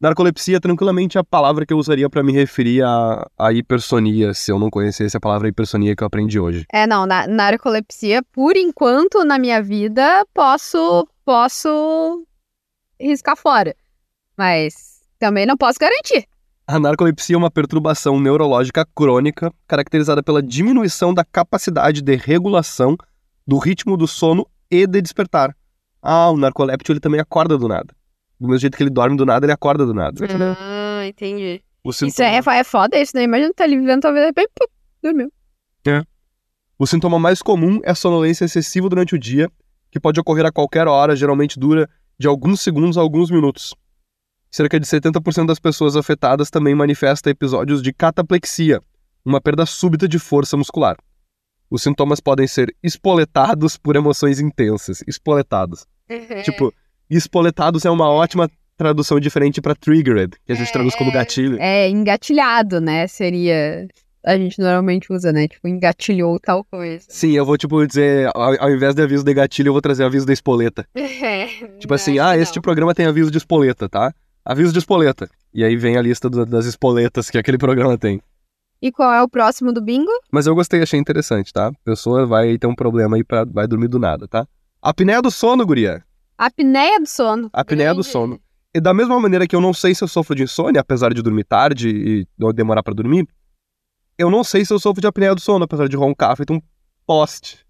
Narcolepsia 0.01 0.57
é 0.57 0.61
tranquilamente 0.61 1.19
a 1.19 1.23
palavra 1.23 1.67
que 1.67 1.75
eu 1.75 1.77
usaria 1.77 2.09
pra 2.09 2.23
me 2.23 2.33
referir 2.33 2.83
à, 2.83 3.29
à 3.39 3.53
hipersonia, 3.53 4.33
se 4.33 4.51
eu 4.51 4.59
não 4.59 4.71
conhecesse 4.71 5.19
a 5.19 5.21
palavra 5.21 5.47
hipersonia 5.47 5.95
que 5.95 6.03
eu 6.03 6.07
aprendi 6.07 6.41
hoje. 6.41 6.65
É, 6.73 6.87
não, 6.87 7.05
na, 7.05 7.27
narcolepsia, 7.27 8.23
por 8.33 8.57
enquanto, 8.57 9.23
na 9.23 9.39
minha 9.39 9.63
vida, 9.63 10.25
posso, 10.33 11.07
posso 11.27 12.27
riscar 12.99 13.37
fora. 13.37 13.77
Mas 14.35 15.03
também 15.19 15.45
não 15.45 15.59
posso 15.59 15.79
garantir. 15.79 16.27
A 16.66 16.78
narcolepsia 16.78 17.37
é 17.37 17.38
uma 17.38 17.50
perturbação 17.50 18.18
neurológica 18.18 18.87
crônica 18.94 19.52
caracterizada 19.68 20.23
pela 20.23 20.42
diminuição 20.42 21.12
da 21.12 21.23
capacidade 21.23 22.00
de 22.00 22.16
regulação 22.16 22.97
do 23.47 23.59
ritmo 23.59 23.99
do 23.99 24.09
sono 24.09 24.47
e 24.71 24.87
de 24.87 25.02
despertar. 25.02 25.54
Ah, 26.00 26.30
o 26.30 26.38
narcoléptico 26.38 26.92
ele 26.92 27.00
também 27.00 27.21
acorda 27.21 27.59
do 27.59 27.68
nada. 27.68 27.94
Do 28.40 28.49
mesmo 28.49 28.61
jeito 28.61 28.78
que 28.78 28.83
ele 28.83 28.88
dorme 28.88 29.14
do 29.14 29.26
nada, 29.26 29.44
ele 29.44 29.52
acorda 29.52 29.85
do 29.85 29.92
nada. 29.92 30.18
Ah, 30.59 31.06
entendi. 31.06 31.62
O 31.85 31.90
Isso 31.90 32.06
sintoma, 32.06 32.28
é, 32.30 32.61
é 32.61 32.64
foda 32.64 32.99
isso, 32.99 33.12
né? 33.14 33.25
Imagina 33.25 33.50
tu 33.50 33.56
tá 33.56 33.64
ali 33.64 33.78
vivendo, 33.78 34.00
talvez, 34.00 34.25
repente, 34.25 34.50
pum, 34.59 34.66
dormiu. 35.02 35.30
o 36.78 36.87
sintoma 36.87 37.18
mais 37.18 37.42
comum 37.42 37.78
é 37.85 37.90
a 37.90 37.94
sonolência 37.94 38.47
excessiva 38.47 38.88
durante 38.88 39.14
o 39.14 39.18
dia, 39.18 39.50
que 39.90 40.00
pode 40.00 40.18
ocorrer 40.18 40.47
a 40.47 40.52
qualquer 40.52 40.88
hora, 40.88 41.14
geralmente 41.14 41.61
dura 41.61 41.90
de 42.18 42.26
alguns 42.26 42.62
segundos 42.62 42.97
a 42.97 43.02
alguns 43.02 43.30
minutos. 43.30 43.75
Cerca 44.54 44.78
de 44.78 44.87
70% 44.87 45.46
das 45.46 45.58
pessoas 45.58 45.96
afetadas 45.96 46.49
também 46.49 46.76
manifestam 46.76 47.28
episódios 47.28 47.82
de 47.82 47.92
cataplexia, 47.92 48.80
uma 49.25 49.40
perda 49.40 49.66
súbita 49.66 50.06
de 50.06 50.16
força 50.16 50.56
muscular. 50.56 50.96
Os 51.68 51.82
sintomas 51.82 52.20
podem 52.20 52.46
ser 52.46 52.73
espoletados 52.80 53.76
por 53.76 53.96
emoções 53.96 54.38
intensas. 54.38 55.02
Espoletados. 55.08 55.88
Tipo, 56.44 56.73
espoletados 57.11 57.84
é 57.84 57.90
uma 57.90 58.08
ótima 58.08 58.49
tradução 58.76 59.18
diferente 59.18 59.61
para 59.61 59.75
triggered, 59.75 60.37
que 60.46 60.52
a 60.52 60.54
gente 60.54 60.73
traduz 60.73 60.94
como 60.94 61.11
gatilho. 61.11 61.58
É, 61.58 61.88
engatilhado, 61.88 62.80
né? 62.80 63.08
Seria. 63.08 63.88
A 64.25 64.37
gente 64.37 64.61
normalmente 64.61 65.12
usa, 65.12 65.32
né? 65.32 65.49
Tipo, 65.49 65.66
engatilhou 65.66 66.38
tal 66.38 66.62
coisa. 66.62 67.04
Sim, 67.08 67.32
eu 67.32 67.44
vou, 67.44 67.58
tipo, 67.58 67.84
dizer, 67.84 68.30
ao, 68.32 68.54
ao 68.62 68.70
invés 68.70 68.94
de 68.94 69.02
aviso 69.02 69.25
de 69.25 69.34
gatilho, 69.34 69.70
eu 69.70 69.73
vou 69.73 69.82
trazer 69.82 70.04
aviso 70.04 70.25
de 70.25 70.32
espoleta. 70.32 70.87
Tipo 71.80 71.92
assim, 71.92 72.20
ah, 72.20 72.37
este 72.38 72.61
programa 72.61 72.94
tem 72.94 73.04
aviso 73.04 73.32
de 73.32 73.38
espoleta, 73.38 73.88
tá? 73.88 74.14
Aviso 74.45 74.73
de 74.73 74.79
espoleta. 74.79 75.29
E 75.53 75.65
aí 75.65 75.77
vem 75.77 75.97
a 75.97 76.03
lista 76.03 76.29
do- 76.29 76.45
das 76.45 76.67
espoletas 76.67 77.31
que 77.31 77.39
aquele 77.39 77.57
programa 77.59 77.97
tem. 77.97 78.21
E 78.83 78.93
qual 78.93 79.13
é 79.13 79.23
o 79.23 79.29
próximo 79.29 79.73
do 79.73 79.81
bingo? 79.81 80.11
Mas 80.31 80.47
eu 80.47 80.55
gostei, 80.55 80.83
achei 80.83 81.01
interessante, 81.01 81.53
tá? 81.53 81.69
A 81.69 81.73
pessoa 81.85 82.27
vai 82.27 82.59
ter 82.59 82.67
um 82.67 82.75
problema 82.75 83.17
aí, 83.17 83.25
pra, 83.25 83.45
vai 83.45 83.67
dormir 83.67 83.89
do 83.89 83.99
nada, 83.99 84.29
tá? 84.29 84.47
Apneia 84.83 85.23
do 85.23 85.31
sono, 85.31 85.65
guria. 85.65 86.05
Apneia 86.37 87.01
do 87.01 87.07
sono. 87.07 87.49
Apneia 87.53 87.91
do 87.95 87.97
Grande. 88.03 88.11
sono. 88.11 88.41
E 88.75 88.81
da 88.81 88.93
mesma 88.93 89.19
maneira 89.19 89.47
que 89.47 89.57
eu 89.57 89.61
não 89.61 89.73
sei 89.73 89.95
se 89.95 90.03
eu 90.05 90.09
sofro 90.09 90.35
de 90.35 90.43
insônia, 90.43 90.81
apesar 90.81 91.15
de 91.15 91.23
dormir 91.23 91.45
tarde 91.45 91.89
e 91.89 92.27
não 92.37 92.53
demorar 92.53 92.83
pra 92.83 92.93
dormir, 92.93 93.27
eu 94.19 94.31
não 94.31 94.43
sei 94.45 94.65
se 94.65 94.75
eu 94.75 94.79
sofro 94.81 95.01
de 95.01 95.07
apneia 95.07 95.35
do 95.35 95.41
sono, 95.41 95.65
apesar 95.65 95.89
de 95.89 95.97
roncar 95.97 96.37
feito 96.37 96.53
um 96.53 96.61
poste. 97.07 97.65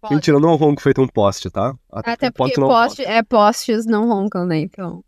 Pode. 0.00 0.14
Mentira, 0.14 0.36
eu 0.36 0.40
não 0.40 0.54
ronco 0.56 0.82
feito 0.82 1.00
um 1.00 1.08
poste, 1.08 1.50
tá? 1.50 1.74
Até 1.90 2.30
poste 2.30 2.54
porque 2.54 2.60
não 2.60 2.68
poste, 2.68 3.02
é, 3.02 3.22
postes 3.22 3.86
não 3.86 4.06
roncam, 4.08 4.44
né? 4.44 4.58
Então. 4.60 5.02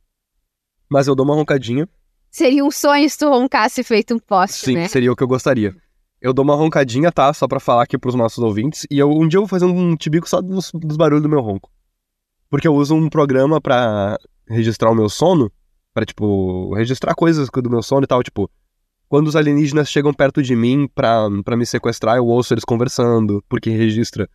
Mas 0.95 1.09
eu 1.09 1.17
dou 1.17 1.27
uma 1.27 1.35
roncadinha. 1.35 1.89
Seria 2.31 2.65
um 2.65 2.71
sonho 2.71 3.11
se 3.11 3.19
tu 3.19 3.29
roncasse 3.29 3.83
feito 3.83 4.15
um 4.15 4.19
poste, 4.21 4.67
Sim, 4.67 4.75
né? 4.75 4.87
seria 4.87 5.11
o 5.11 5.17
que 5.17 5.25
eu 5.25 5.27
gostaria. 5.27 5.75
Eu 6.21 6.33
dou 6.33 6.45
uma 6.45 6.55
roncadinha, 6.55 7.11
tá? 7.11 7.35
Só 7.35 7.49
pra 7.49 7.59
falar 7.59 7.83
aqui 7.83 7.99
pros 7.99 8.15
nossos 8.15 8.39
ouvintes. 8.39 8.87
E 8.89 9.01
eu, 9.01 9.11
um 9.11 9.27
dia 9.27 9.39
eu 9.39 9.43
vou 9.43 9.49
fazer 9.49 9.65
um 9.65 9.97
tibico 9.97 10.29
só 10.29 10.41
dos, 10.41 10.71
dos 10.73 10.97
barulhos 10.97 11.25
do 11.25 11.29
meu 11.29 11.41
ronco. 11.41 11.69
Porque 12.49 12.69
eu 12.69 12.75
uso 12.77 12.95
um 12.95 13.09
programa 13.09 13.61
pra 13.61 14.17
registrar 14.49 14.89
o 14.89 14.95
meu 14.95 15.09
sono. 15.09 15.51
Pra, 15.93 16.07
tipo, 16.07 16.73
registrar 16.77 17.13
coisas 17.17 17.49
do 17.53 17.71
meu 17.71 17.83
sono 17.83 18.05
e 18.05 18.07
tal. 18.07 18.23
Tipo, 18.23 18.49
quando 19.09 19.27
os 19.27 19.35
alienígenas 19.35 19.91
chegam 19.91 20.15
perto 20.15 20.45
de 20.45 20.55
mim 20.55 20.89
pra, 20.95 21.27
pra 21.45 21.57
me 21.57 21.67
sequestrar, 21.67 22.19
eu 22.19 22.27
ouço 22.27 22.55
eles 22.55 22.65
conversando. 22.65 23.45
Porque 23.49 23.69
registra 23.71 24.31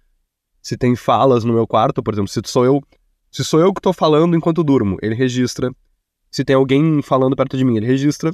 se 0.61 0.75
tem 0.75 0.93
falas 0.93 1.45
no 1.45 1.53
meu 1.53 1.65
quarto, 1.65 2.03
por 2.03 2.13
exemplo. 2.13 2.29
Se 2.29 2.41
sou 2.47 2.65
eu, 2.65 2.83
se 3.31 3.45
sou 3.45 3.61
eu 3.61 3.73
que 3.73 3.79
tô 3.79 3.93
falando 3.93 4.35
enquanto 4.35 4.61
durmo, 4.61 4.97
ele 5.01 5.15
registra. 5.15 5.71
Se 6.31 6.43
tem 6.43 6.55
alguém 6.55 7.01
falando 7.01 7.35
perto 7.35 7.57
de 7.57 7.65
mim, 7.65 7.77
ele 7.77 7.85
registra 7.85 8.31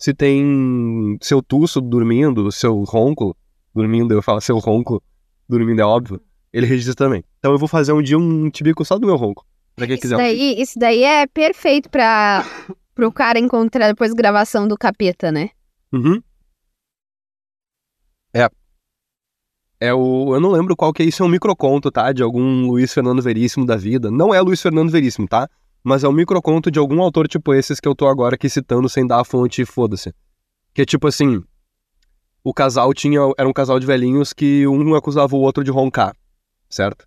se 0.00 0.14
tem 0.14 1.18
seu 1.20 1.42
tuço 1.42 1.78
dormindo, 1.78 2.50
seu 2.50 2.82
ronco 2.84 3.36
dormindo, 3.74 4.14
eu 4.14 4.22
falo 4.22 4.40
seu 4.40 4.56
ronco 4.58 5.02
dormindo 5.46 5.80
é 5.80 5.84
óbvio, 5.84 6.18
ele 6.50 6.64
registra 6.64 6.94
também. 6.94 7.22
Então 7.38 7.52
eu 7.52 7.58
vou 7.58 7.68
fazer 7.68 7.92
um 7.92 8.00
dia 8.00 8.18
um 8.18 8.48
tibico 8.48 8.82
só 8.82 8.98
do 8.98 9.06
meu 9.06 9.16
ronco, 9.16 9.44
pra 9.76 9.86
quem 9.86 9.94
Isso 9.96 10.02
quiser. 10.02 10.16
daí, 10.16 10.60
isso 10.60 10.78
daí 10.78 11.02
é 11.02 11.26
perfeito 11.26 11.90
pra, 11.90 12.46
pro 12.94 13.12
cara 13.12 13.38
encontrar 13.38 13.88
depois 13.88 14.14
gravação 14.14 14.66
do 14.66 14.76
capeta, 14.76 15.30
né? 15.30 15.50
Uhum. 15.92 16.22
É. 18.32 18.48
É 19.78 19.92
o. 19.92 20.34
Eu 20.34 20.40
não 20.40 20.50
lembro 20.50 20.76
qual 20.76 20.92
que 20.92 21.02
é 21.02 21.06
isso, 21.06 21.22
é 21.22 21.26
um 21.26 21.28
microconto, 21.28 21.90
tá? 21.90 22.12
De 22.12 22.22
algum 22.22 22.66
Luiz 22.66 22.92
Fernando 22.92 23.20
Veríssimo 23.22 23.66
da 23.66 23.76
vida. 23.76 24.10
Não 24.10 24.32
é 24.32 24.40
Luiz 24.40 24.60
Fernando 24.62 24.90
Veríssimo, 24.90 25.26
tá? 25.26 25.48
Mas 25.82 26.04
é 26.04 26.08
um 26.08 26.12
microconto 26.12 26.70
de 26.70 26.78
algum 26.78 27.00
autor 27.00 27.26
tipo 27.26 27.54
esses 27.54 27.80
que 27.80 27.88
eu 27.88 27.94
tô 27.94 28.06
agora 28.06 28.34
aqui 28.34 28.48
citando 28.48 28.88
sem 28.88 29.06
dar 29.06 29.20
a 29.20 29.24
fonte 29.24 29.64
foda-se. 29.64 30.14
Que 30.74 30.82
é 30.82 30.84
tipo 30.84 31.06
assim. 31.06 31.42
O 32.44 32.54
casal 32.54 32.92
tinha. 32.94 33.20
Era 33.38 33.48
um 33.48 33.52
casal 33.52 33.78
de 33.80 33.86
velhinhos 33.86 34.32
que 34.32 34.66
um 34.66 34.94
acusava 34.94 35.34
o 35.34 35.40
outro 35.40 35.64
de 35.64 35.70
roncar, 35.70 36.14
certo? 36.68 37.06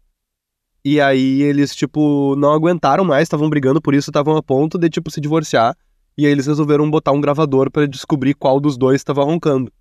E 0.85 0.99
aí 0.99 1.41
eles, 1.41 1.73
tipo, 1.73 2.35
não 2.35 2.51
aguentaram 2.51 3.05
mais, 3.05 3.23
estavam 3.23 3.49
brigando 3.49 3.81
por 3.81 3.93
isso, 3.93 4.09
estavam 4.09 4.35
a 4.35 4.43
ponto 4.43 4.77
de, 4.77 4.89
tipo, 4.89 5.09
se 5.09 5.21
divorciar. 5.21 5.77
E 6.17 6.25
aí 6.25 6.31
eles 6.31 6.45
resolveram 6.45 6.89
botar 6.91 7.13
um 7.13 7.21
gravador 7.21 7.71
pra 7.71 7.85
descobrir 7.85 8.33
qual 8.33 8.59
dos 8.59 8.77
dois 8.77 8.97
estava 8.99 9.23
roncando. 9.23 9.71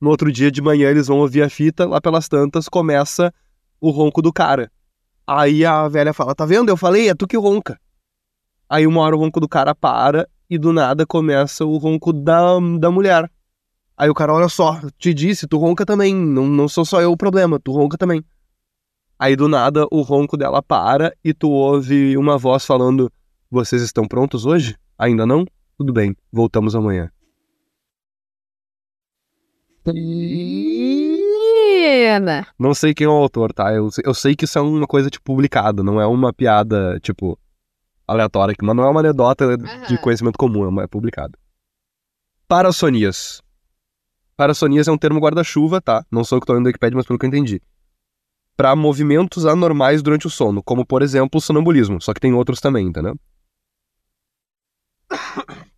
No 0.00 0.08
outro 0.08 0.32
dia 0.32 0.50
de 0.50 0.62
manhã 0.62 0.88
eles 0.88 1.08
vão 1.08 1.18
ouvir 1.18 1.42
a 1.42 1.50
fita, 1.50 1.86
lá 1.86 2.00
pelas 2.00 2.26
tantas 2.26 2.68
começa 2.68 3.32
o 3.80 3.90
ronco 3.90 4.22
do 4.22 4.32
cara. 4.32 4.72
Aí 5.26 5.64
a 5.64 5.86
velha 5.88 6.14
fala: 6.14 6.34
Tá 6.34 6.46
vendo? 6.46 6.70
Eu 6.70 6.76
falei, 6.76 7.10
é 7.10 7.14
tu 7.14 7.26
que 7.26 7.36
ronca. 7.36 7.78
Aí 8.70 8.86
uma 8.86 9.00
hora 9.00 9.16
o 9.16 9.18
ronco 9.18 9.40
do 9.40 9.48
cara 9.48 9.74
para 9.74 10.28
e 10.48 10.56
do 10.56 10.72
nada 10.72 11.04
começa 11.04 11.64
o 11.66 11.76
ronco 11.76 12.12
da, 12.12 12.56
da 12.78 12.88
mulher. 12.88 13.28
Aí 13.96 14.08
o 14.08 14.14
cara, 14.14 14.32
olha 14.32 14.48
só, 14.48 14.80
te 14.96 15.12
disse, 15.12 15.48
tu 15.48 15.58
ronca 15.58 15.84
também, 15.84 16.14
não, 16.14 16.46
não 16.46 16.68
sou 16.68 16.84
só 16.84 17.02
eu 17.02 17.10
o 17.10 17.16
problema, 17.16 17.58
tu 17.58 17.72
ronca 17.72 17.98
também. 17.98 18.24
Aí 19.18 19.34
do 19.34 19.48
nada 19.48 19.88
o 19.90 20.02
ronco 20.02 20.36
dela 20.36 20.62
para 20.62 21.12
e 21.24 21.34
tu 21.34 21.50
ouve 21.50 22.16
uma 22.16 22.38
voz 22.38 22.64
falando: 22.64 23.10
Vocês 23.50 23.82
estão 23.82 24.06
prontos 24.06 24.46
hoje? 24.46 24.76
Ainda 24.96 25.26
não? 25.26 25.44
Tudo 25.76 25.92
bem, 25.92 26.16
voltamos 26.32 26.76
amanhã. 26.76 27.10
Não 32.56 32.72
sei 32.72 32.94
quem 32.94 33.06
é 33.06 33.10
o 33.10 33.12
autor, 33.12 33.52
tá? 33.52 33.74
Eu, 33.74 33.88
eu 34.04 34.14
sei 34.14 34.36
que 34.36 34.44
isso 34.44 34.58
é 34.58 34.62
uma 34.62 34.86
coisa, 34.86 35.10
tipo, 35.10 35.24
publicada, 35.24 35.82
não 35.82 36.00
é 36.00 36.06
uma 36.06 36.32
piada, 36.32 37.00
tipo, 37.00 37.36
aleatória, 38.10 38.52
aqui, 38.52 38.64
mas 38.64 38.76
não 38.76 38.84
é 38.84 38.88
uma 38.88 39.00
anedota 39.00 39.56
de 39.56 39.64
Aham. 39.64 39.96
conhecimento 39.98 40.38
comum, 40.38 40.80
é, 40.80 40.84
é 40.84 40.86
publicado. 40.86 41.38
Parassonias. 42.48 43.42
Parassonias 44.36 44.88
é 44.88 44.92
um 44.92 44.98
termo 44.98 45.20
guarda-chuva, 45.20 45.80
tá? 45.80 46.04
Não 46.10 46.24
sou 46.24 46.36
eu 46.36 46.40
que 46.40 46.46
tô 46.46 46.52
lendo 46.52 46.64
do 46.64 46.68
Wikipedia, 46.68 46.96
mas 46.96 47.06
pelo 47.06 47.18
que 47.18 47.26
eu 47.26 47.28
entendi. 47.28 47.62
Para 48.56 48.74
movimentos 48.74 49.46
anormais 49.46 50.02
durante 50.02 50.26
o 50.26 50.30
sono, 50.30 50.62
como, 50.62 50.84
por 50.84 51.02
exemplo, 51.02 51.38
o 51.38 51.40
sonambulismo, 51.40 52.00
só 52.00 52.12
que 52.12 52.20
tem 52.20 52.32
outros 52.32 52.60
também, 52.60 52.86
entendeu? 52.86 53.16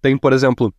Tem, 0.00 0.16
por 0.16 0.32
exemplo, 0.32 0.74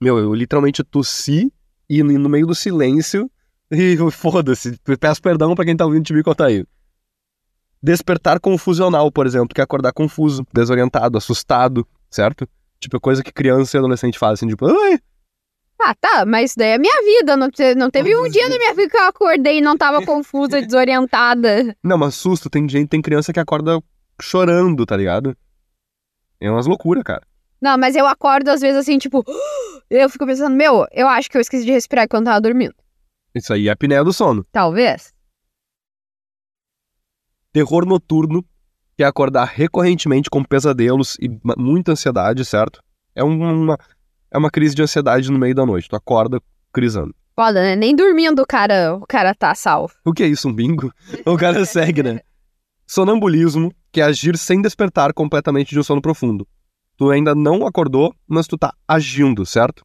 meu, 0.00 0.18
eu 0.18 0.34
literalmente 0.34 0.82
tossi 0.82 1.52
e 1.88 2.02
no 2.02 2.28
meio 2.28 2.46
do 2.46 2.54
silêncio 2.54 3.30
e 3.70 3.96
foda-se, 4.10 4.78
peço 4.98 5.22
perdão 5.22 5.54
pra 5.54 5.64
quem 5.64 5.76
tá 5.76 5.84
ouvindo 5.84 6.04
Tibi 6.04 6.22
Cotaí. 6.22 6.64
Despertar 7.82 8.40
confusional, 8.40 9.10
por 9.12 9.26
exemplo, 9.26 9.54
que 9.54 9.60
é 9.60 9.64
acordar 9.64 9.92
confuso, 9.92 10.44
desorientado, 10.52 11.16
assustado, 11.16 11.86
certo? 12.10 12.48
Tipo, 12.80 13.00
coisa 13.00 13.22
que 13.22 13.32
criança 13.32 13.76
e 13.76 13.78
adolescente 13.78 14.18
fazem, 14.18 14.34
assim, 14.34 14.48
tipo, 14.48 14.66
ai, 14.66 14.98
Ah, 15.80 15.94
tá, 15.94 16.24
mas 16.26 16.50
isso 16.50 16.58
daí 16.58 16.70
é 16.70 16.78
minha 16.78 17.02
vida. 17.02 17.36
Não, 17.36 17.48
não 17.76 17.90
teve 17.90 18.16
um 18.16 18.28
dia 18.28 18.48
na 18.48 18.56
minha 18.58 18.74
vida 18.74 18.90
que 18.90 18.96
eu 18.96 19.06
acordei 19.06 19.58
e 19.58 19.60
não 19.60 19.76
tava 19.76 20.04
confusa, 20.04 20.60
desorientada. 20.60 21.76
Não, 21.82 21.96
mas 21.96 22.16
susto, 22.16 22.50
tem 22.50 22.68
gente, 22.68 22.88
tem 22.88 23.00
criança 23.00 23.32
que 23.32 23.40
acorda 23.40 23.80
chorando, 24.20 24.84
tá 24.84 24.96
ligado? 24.96 25.36
É 26.40 26.50
umas 26.50 26.66
loucuras, 26.66 27.04
cara. 27.04 27.22
Não, 27.60 27.76
mas 27.76 27.96
eu 27.96 28.06
acordo 28.06 28.48
às 28.48 28.60
vezes 28.60 28.76
assim, 28.76 28.98
tipo, 28.98 29.24
eu 29.90 30.08
fico 30.08 30.26
pensando, 30.26 30.54
meu, 30.54 30.86
eu 30.92 31.08
acho 31.08 31.30
que 31.30 31.36
eu 31.36 31.40
esqueci 31.40 31.64
de 31.64 31.72
respirar 31.72 32.08
quando 32.08 32.26
tava 32.26 32.40
dormindo. 32.40 32.74
Isso 33.34 33.52
aí 33.52 33.68
é 33.68 33.70
apneia 33.72 34.02
do 34.04 34.12
sono. 34.12 34.44
Talvez. 34.52 35.12
Terror 37.52 37.84
noturno, 37.86 38.44
que 38.96 39.02
é 39.02 39.06
acordar 39.06 39.44
recorrentemente 39.46 40.28
com 40.30 40.42
pesadelos 40.44 41.16
e 41.20 41.28
muita 41.56 41.92
ansiedade, 41.92 42.44
certo? 42.44 42.80
É 43.14 43.22
um- 43.24 43.62
uma, 43.62 43.78
é 44.30 44.38
uma 44.38 44.50
crise 44.50 44.74
de 44.74 44.82
ansiedade 44.82 45.30
no 45.30 45.38
meio 45.38 45.54
da 45.54 45.64
noite. 45.64 45.88
Tu 45.88 45.96
acorda 45.96 46.40
crisando. 46.72 47.14
Foda, 47.34 47.62
né? 47.62 47.76
Nem 47.76 47.94
dormindo 47.94 48.42
o 48.42 48.46
cara, 48.46 48.94
o 48.96 49.06
cara 49.06 49.34
tá 49.34 49.54
salvo. 49.54 49.94
O 50.04 50.12
que 50.12 50.22
é 50.24 50.26
isso, 50.26 50.48
um 50.48 50.52
bingo? 50.52 50.92
O 51.24 51.36
cara 51.36 51.64
segue, 51.64 52.02
né? 52.02 52.20
Sonambulismo, 52.86 53.72
que 53.92 54.00
é 54.00 54.04
agir 54.04 54.36
sem 54.36 54.60
despertar 54.60 55.12
completamente 55.12 55.70
de 55.70 55.78
um 55.78 55.82
sono 55.82 56.02
profundo. 56.02 56.46
Tu 56.96 57.10
ainda 57.10 57.34
não 57.34 57.64
acordou, 57.66 58.12
mas 58.26 58.46
tu 58.48 58.58
tá 58.58 58.74
agindo, 58.88 59.46
certo? 59.46 59.84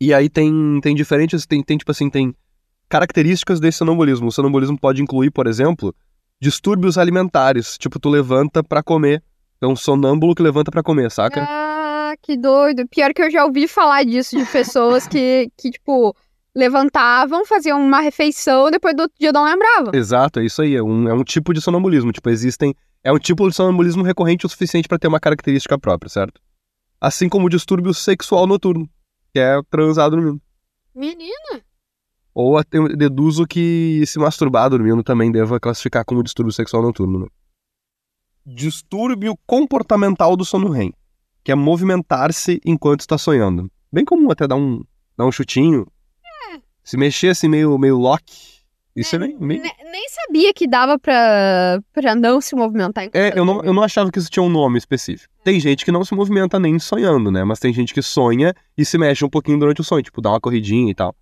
E 0.00 0.12
aí 0.12 0.28
tem, 0.28 0.80
tem 0.82 0.94
diferentes, 0.94 1.46
tem, 1.46 1.62
tem 1.62 1.78
tipo 1.78 1.90
assim, 1.90 2.10
tem 2.10 2.34
características 2.94 3.58
desse 3.58 3.78
sonambulismo. 3.78 4.28
O 4.28 4.30
sonambulismo 4.30 4.78
pode 4.78 5.02
incluir, 5.02 5.32
por 5.32 5.48
exemplo, 5.48 5.92
distúrbios 6.40 6.96
alimentares, 6.96 7.76
tipo 7.76 7.98
tu 7.98 8.08
levanta 8.08 8.62
pra 8.62 8.84
comer. 8.84 9.20
É 9.60 9.66
um 9.66 9.74
sonâmbulo 9.74 10.32
que 10.32 10.42
levanta 10.42 10.70
pra 10.70 10.80
comer, 10.80 11.10
saca? 11.10 11.44
Ah, 11.48 12.14
que 12.22 12.36
doido. 12.36 12.86
Pior 12.88 13.12
que 13.12 13.20
eu 13.20 13.30
já 13.32 13.44
ouvi 13.44 13.66
falar 13.66 14.04
disso 14.04 14.36
de 14.36 14.44
pessoas 14.46 15.08
que, 15.08 15.50
que 15.58 15.72
tipo, 15.72 16.14
levantavam, 16.54 17.44
faziam 17.44 17.84
uma 17.84 17.98
refeição, 17.98 18.70
depois 18.70 18.94
do 18.94 19.02
outro 19.02 19.16
dia 19.18 19.32
não 19.32 19.44
lembravam. 19.44 19.92
Exato, 19.92 20.38
é 20.38 20.44
isso 20.44 20.62
aí. 20.62 20.76
É 20.76 20.82
um, 20.82 21.08
é 21.08 21.14
um 21.14 21.24
tipo 21.24 21.52
de 21.52 21.60
sonambulismo. 21.60 22.12
Tipo, 22.12 22.30
existem. 22.30 22.76
É 23.02 23.12
um 23.12 23.18
tipo 23.18 23.48
de 23.48 23.56
sonambulismo 23.56 24.04
recorrente 24.04 24.46
o 24.46 24.48
suficiente 24.48 24.86
pra 24.86 25.00
ter 25.00 25.08
uma 25.08 25.18
característica 25.18 25.76
própria, 25.76 26.08
certo? 26.08 26.40
Assim 27.00 27.28
como 27.28 27.46
o 27.46 27.50
distúrbio 27.50 27.92
sexual 27.92 28.46
noturno, 28.46 28.88
que 29.32 29.40
é 29.40 29.60
transar 29.68 30.10
dormindo. 30.10 30.40
Menina. 30.94 31.64
Ou 32.34 32.58
até 32.58 32.78
eu 32.78 32.88
deduzo 32.96 33.46
que 33.46 34.02
se 34.06 34.18
masturbar 34.18 34.68
dormindo 34.68 35.02
também 35.04 35.30
deva 35.30 35.60
classificar 35.60 36.04
como 36.04 36.22
distúrbio 36.22 36.52
sexual 36.52 36.82
noturno. 36.82 37.20
Né? 37.20 37.26
Distúrbio 38.46 39.38
comportamental 39.46 40.36
do 40.36 40.44
sono 40.44 40.68
REM, 40.70 40.92
que 41.42 41.52
é 41.52 41.54
movimentar-se 41.54 42.60
enquanto 42.64 43.00
está 43.00 43.16
sonhando. 43.16 43.70
Bem 43.92 44.04
comum 44.04 44.30
até 44.30 44.46
dar 44.46 44.56
um, 44.56 44.82
dar 45.16 45.26
um 45.26 45.32
chutinho, 45.32 45.86
se 46.82 46.96
mexer 46.96 47.28
assim 47.28 47.48
meio, 47.48 47.78
meio 47.78 47.96
lock. 47.96 48.22
Isso 48.96 49.16
é, 49.16 49.18
bem, 49.18 49.36
bem... 49.38 49.60
Ne- 49.60 49.72
Nem 49.90 50.08
sabia 50.08 50.52
que 50.54 50.68
dava 50.68 50.98
pra, 50.98 51.80
pra 51.92 52.14
não 52.14 52.40
se 52.40 52.54
movimentar. 52.54 53.04
enquanto 53.04 53.20
É, 53.20 53.36
eu 53.36 53.44
não, 53.44 53.60
eu 53.64 53.72
não 53.72 53.82
achava 53.82 54.10
que 54.12 54.18
isso 54.18 54.30
tinha 54.30 54.42
um 54.42 54.48
nome 54.50 54.78
específico. 54.78 55.32
Tem 55.42 55.58
gente 55.58 55.84
que 55.84 55.90
não 55.90 56.04
se 56.04 56.14
movimenta 56.14 56.60
nem 56.60 56.78
sonhando, 56.78 57.30
né? 57.30 57.42
Mas 57.42 57.58
tem 57.58 57.72
gente 57.72 57.92
que 57.94 58.02
sonha 58.02 58.54
e 58.78 58.84
se 58.84 58.96
mexe 58.98 59.24
um 59.24 59.28
pouquinho 59.28 59.58
durante 59.58 59.80
o 59.80 59.84
sonho, 59.84 60.02
tipo, 60.02 60.20
dá 60.20 60.30
uma 60.30 60.40
corridinha 60.40 60.90
e 60.90 60.94
tal. 60.94 61.14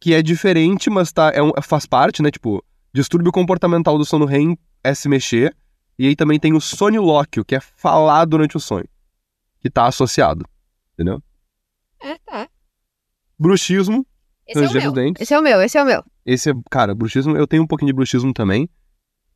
Que 0.00 0.14
é 0.14 0.22
diferente, 0.22 0.90
mas 0.90 1.12
tá, 1.12 1.30
é 1.34 1.42
um- 1.42 1.52
faz 1.62 1.86
parte, 1.86 2.22
né? 2.22 2.30
Tipo, 2.30 2.62
distúrbio 2.92 3.32
comportamental 3.32 3.96
do 3.96 4.04
sono 4.04 4.24
REM 4.26 4.56
é 4.82 4.94
se 4.94 5.08
mexer. 5.08 5.56
E 5.98 6.06
aí 6.08 6.16
também 6.16 6.38
tem 6.40 6.52
o 6.52 6.60
sonilóquio, 6.60 7.44
que 7.44 7.54
é 7.54 7.60
falar 7.60 8.24
durante 8.24 8.56
o 8.56 8.60
sonho. 8.60 8.86
Que 9.60 9.70
tá 9.70 9.86
associado. 9.86 10.44
Entendeu? 10.94 11.22
É, 12.02 12.18
tá. 12.26 12.48
Bruxismo, 13.38 14.06
Esse 14.46 14.64
é 14.64 14.68
o 14.68 14.72
meu. 14.82 14.92
dentes. 14.92 15.22
Esse 15.22 15.34
é 15.34 15.38
o 15.38 15.42
meu, 15.42 15.60
esse 15.62 15.78
é 15.78 15.82
o 15.82 15.86
meu. 15.86 16.04
Esse 16.26 16.50
é, 16.50 16.54
cara, 16.70 16.94
bruxismo, 16.94 17.36
eu 17.36 17.46
tenho 17.46 17.62
um 17.62 17.66
pouquinho 17.66 17.88
de 17.88 17.92
bruxismo 17.96 18.32
também. 18.32 18.68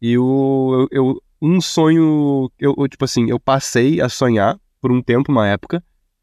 E 0.01 0.17
o, 0.19 0.87
eu, 0.91 1.05
eu- 1.05 1.23
um 1.41 1.61
sonho, 1.61 2.51
eu, 2.59 2.75
eu, 2.77 2.89
tipo 2.89 3.05
assim, 3.05 3.31
eu 3.31 3.39
passei 3.39 4.01
a 4.01 4.09
sonhar 4.09 4.59
por 4.81 4.91
um 4.93 5.01
tempo, 5.03 5.31
uma 5.33 5.47
época. 5.47 5.83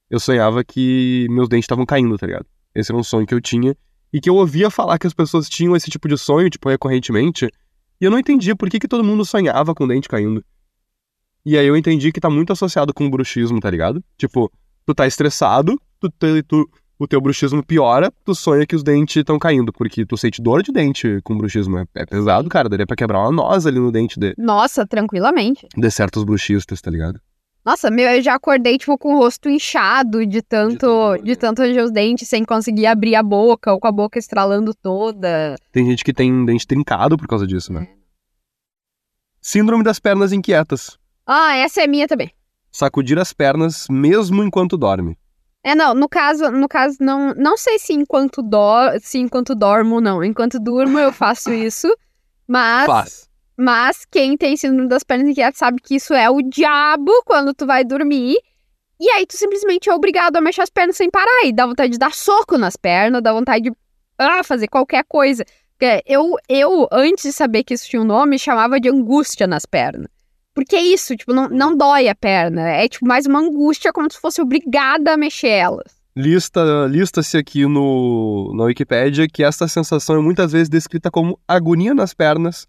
Eu 0.10 0.20
sonhava 0.20 0.64
que 0.64 1.28
meus 1.30 1.48
dentes 1.50 1.64
estavam 1.64 1.86
caindo, 1.86 2.18
tá 2.18 2.28
ligado? 2.28 2.46
Esse 2.74 2.92
era 2.92 3.00
um 3.00 3.04
sonho 3.04 3.26
que 3.26 3.34
eu 3.34 3.42
tinha. 3.42 3.76
E 4.14 4.22
que 4.22 4.30
eu 4.30 4.36
ouvia 4.36 4.70
falar 4.70 4.98
que 4.98 5.08
as 5.08 5.14
pessoas 5.14 5.50
tinham 5.50 5.76
esse 5.76 5.90
tipo 5.92 6.08
de 6.08 6.18
sonho, 6.18 6.50
tipo, 6.50 6.70
recorrentemente. 6.70 7.46
E 8.00 8.06
eu 8.06 8.12
não 8.12 8.20
entendia 8.20 8.56
por 8.56 8.70
que, 8.70 8.80
que 8.80 8.88
todo 8.88 9.04
mundo 9.04 9.26
sonhava 9.26 9.74
com 9.76 9.84
o 9.84 9.88
dente 9.88 10.08
caindo. 10.08 10.44
E 11.46 11.58
aí 11.58 11.68
eu 11.68 11.78
entendi 11.78 12.12
que 12.12 12.20
tá 12.20 12.30
muito 12.30 12.52
associado 12.54 12.94
com 12.94 13.06
o 13.06 13.10
bruxismo, 13.10 13.60
tá 13.60 13.70
ligado? 13.70 14.04
Tipo, 14.18 14.52
tu 14.86 14.94
tá 14.96 15.06
estressado, 15.06 15.80
tu, 16.00 16.10
te- 16.10 16.42
tu, 16.44 16.68
o 16.98 17.08
teu 17.08 17.22
bruxismo 17.22 17.64
piora, 17.64 18.12
tu 18.24 18.34
sonha 18.34 18.66
que 18.66 18.76
os 18.76 18.82
dentes 18.84 19.18
estão 19.18 19.38
caindo, 19.38 19.72
porque 19.72 20.06
tu 20.06 20.18
sente 20.18 20.42
dor 20.42 20.64
de 20.64 20.72
dente 20.72 21.20
com 21.24 21.38
bruxismo. 21.38 21.78
É, 21.78 21.86
é 21.98 22.06
pesado, 22.06 22.50
cara. 22.50 22.68
Daria 22.68 22.88
pra 22.88 22.96
quebrar 22.96 23.20
uma 23.20 23.32
noz 23.32 23.66
ali 23.68 23.80
no 23.80 23.92
dente 23.92 24.20
de, 24.20 24.34
Nossa, 24.38 24.88
tranquilamente. 24.88 25.68
de 25.76 25.92
certos 25.92 26.24
bruxistas, 26.24 26.82
tá 26.82 26.90
ligado? 26.90 27.20
Nossa, 27.66 27.90
meu, 27.90 28.08
eu 28.08 28.22
já 28.22 28.36
acordei, 28.36 28.78
tipo, 28.78 28.96
com 28.96 29.16
o 29.16 29.18
rosto 29.18 29.50
inchado 29.50 30.24
de 30.24 30.42
tanto, 30.44 31.18
de 31.24 31.36
tanto 31.36 31.64
ranger 31.64 31.84
os 31.84 31.92
dentes, 31.92 32.30
sem 32.30 32.46
conseguir 32.46 32.86
abrir 32.86 33.16
a 33.16 33.24
boca, 33.24 33.74
ou 33.74 33.80
com 33.80 33.88
a 33.88 33.92
boca 33.92 34.20
estralando 34.20 34.72
toda. 34.76 35.56
Tem 35.72 35.84
gente 35.84 36.04
que 36.04 36.14
tem 36.14 36.46
dente 36.46 36.68
trincado 36.68 37.18
por 37.18 37.28
causa 37.28 37.48
disso, 37.48 37.74
né? 37.74 37.88
Síndrome 39.42 39.84
das 39.84 40.00
pernas 40.00 40.32
inquietas. 40.32 41.00
Ah, 41.26 41.56
essa 41.56 41.82
é 41.82 41.88
minha 41.88 42.08
também. 42.08 42.32
Sacudir 42.72 43.18
as 43.18 43.34
pernas 43.34 43.88
mesmo 43.90 44.44
enquanto 44.44 44.78
dorme. 44.78 45.18
É, 45.64 45.74
não, 45.74 45.96
no 45.96 46.08
caso, 46.08 46.52
no 46.52 46.68
caso, 46.68 46.98
não, 47.00 47.34
não 47.34 47.58
sei 47.58 47.80
se 47.80 47.94
enquanto, 47.94 48.44
dor, 48.44 49.00
se 49.02 49.18
enquanto 49.18 49.56
dormo 49.56 49.96
ou 49.96 50.02
não. 50.02 50.24
Enquanto 50.24 50.60
durmo 50.60 51.00
eu 51.00 51.12
faço 51.12 51.52
isso, 51.52 51.88
mas, 52.48 52.86
Faz. 52.86 53.30
Mas 53.58 54.06
quem 54.06 54.36
tem 54.36 54.58
síndrome 54.58 54.90
das 54.90 55.04
pernas 55.04 55.30
inquietas 55.30 55.58
sabe 55.58 55.82
que 55.82 55.96
isso 55.96 56.14
é 56.14 56.30
o 56.30 56.42
diabo 56.42 57.12
quando 57.26 57.54
tu 57.54 57.66
vai 57.66 57.84
dormir. 57.84 58.38
E 59.00 59.10
aí 59.10 59.26
tu 59.26 59.38
simplesmente 59.38 59.90
é 59.90 59.94
obrigado 59.94 60.38
a 60.38 60.42
mexer 60.42 60.62
as 60.62 60.70
pernas 60.70 60.98
sem 60.98 61.10
parar. 61.10 61.46
E 61.46 61.54
dá 61.54 61.66
vontade 61.66 61.94
de 61.94 61.98
dar 61.98 62.14
soco 62.14 62.58
nas 62.58 62.76
pernas, 62.76 63.22
dá 63.22 63.34
vontade 63.34 63.70
de 63.70 63.72
ah, 64.18 64.44
fazer 64.44 64.68
qualquer 64.68 65.04
coisa. 65.08 65.46
Eu, 66.06 66.36
eu, 66.48 66.88
antes 66.92 67.24
de 67.24 67.32
saber 67.34 67.64
que 67.64 67.74
isso 67.74 67.88
tinha 67.90 68.02
um 68.02 68.06
nome, 68.06 68.40
chamava 68.40 68.80
de 68.80 68.90
angústia 68.90 69.46
nas 69.46 69.66
pernas. 69.66 70.08
Porque 70.54 70.76
é 70.76 70.82
isso, 70.82 71.18
tipo, 71.18 71.34
não, 71.34 71.50
não 71.50 71.76
dói 71.76 72.08
a 72.08 72.16
perna. 72.16 72.70
É 72.70 72.88
tipo 72.88 73.06
mais 73.06 73.26
uma 73.26 73.40
angústia 73.40 73.92
como 73.92 74.10
se 74.10 74.20
fosse 74.20 74.42
obrigada 74.42 75.14
a 75.14 75.18
mexer 75.18 75.50
elas. 75.50 75.96
Lista, 76.18 76.88
lista-se 76.90 77.38
aqui 77.38 77.66
no, 77.66 78.54
na 78.56 78.64
Wikipédia 78.64 79.28
que 79.28 79.44
esta 79.44 79.68
sensação 79.68 80.16
é 80.16 80.22
muitas 80.22 80.54
vezes 80.54 80.70
descrita 80.70 81.12
como 81.12 81.38
agonia 81.46 81.94
nas 81.94 82.14
pernas, 82.14 82.66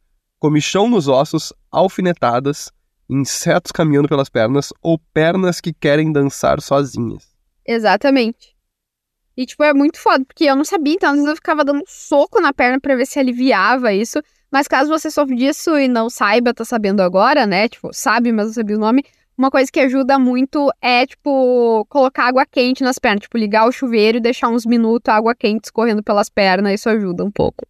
comichão 0.46 0.88
nos 0.88 1.08
ossos, 1.08 1.52
alfinetadas, 1.72 2.70
insetos 3.10 3.72
caminhando 3.72 4.08
pelas 4.08 4.28
pernas 4.28 4.72
ou 4.80 4.96
pernas 5.12 5.60
que 5.60 5.72
querem 5.72 6.12
dançar 6.12 6.60
sozinhas. 6.60 7.34
Exatamente. 7.66 8.54
E, 9.36 9.44
tipo, 9.44 9.64
é 9.64 9.74
muito 9.74 9.98
foda, 9.98 10.24
porque 10.24 10.44
eu 10.44 10.54
não 10.54 10.64
sabia, 10.64 10.94
então 10.94 11.10
às 11.10 11.16
vezes 11.16 11.28
eu 11.28 11.34
ficava 11.34 11.64
dando 11.64 11.80
um 11.80 11.86
soco 11.88 12.40
na 12.40 12.52
perna 12.52 12.78
pra 12.80 12.94
ver 12.94 13.06
se 13.06 13.18
aliviava 13.18 13.92
isso. 13.92 14.22
Mas 14.48 14.68
caso 14.68 14.88
você 14.88 15.10
sofra 15.10 15.34
disso 15.34 15.76
e 15.76 15.88
não 15.88 16.08
saiba, 16.08 16.54
tá 16.54 16.64
sabendo 16.64 17.02
agora, 17.02 17.44
né? 17.44 17.68
Tipo, 17.68 17.92
sabe, 17.92 18.30
mas 18.30 18.46
não 18.46 18.54
sabia 18.54 18.76
o 18.76 18.80
nome. 18.80 19.04
Uma 19.36 19.50
coisa 19.50 19.70
que 19.70 19.80
ajuda 19.80 20.16
muito 20.16 20.70
é, 20.80 21.04
tipo, 21.06 21.84
colocar 21.88 22.28
água 22.28 22.46
quente 22.46 22.84
nas 22.84 23.00
pernas. 23.00 23.22
Tipo, 23.22 23.36
ligar 23.36 23.66
o 23.66 23.72
chuveiro 23.72 24.18
e 24.18 24.20
deixar 24.20 24.48
uns 24.48 24.64
minutos 24.64 25.12
a 25.12 25.16
água 25.16 25.34
quente 25.34 25.64
escorrendo 25.64 26.04
pelas 26.04 26.30
pernas. 26.30 26.74
Isso 26.74 26.88
ajuda 26.88 27.24
um 27.24 27.32
pouco. 27.32 27.66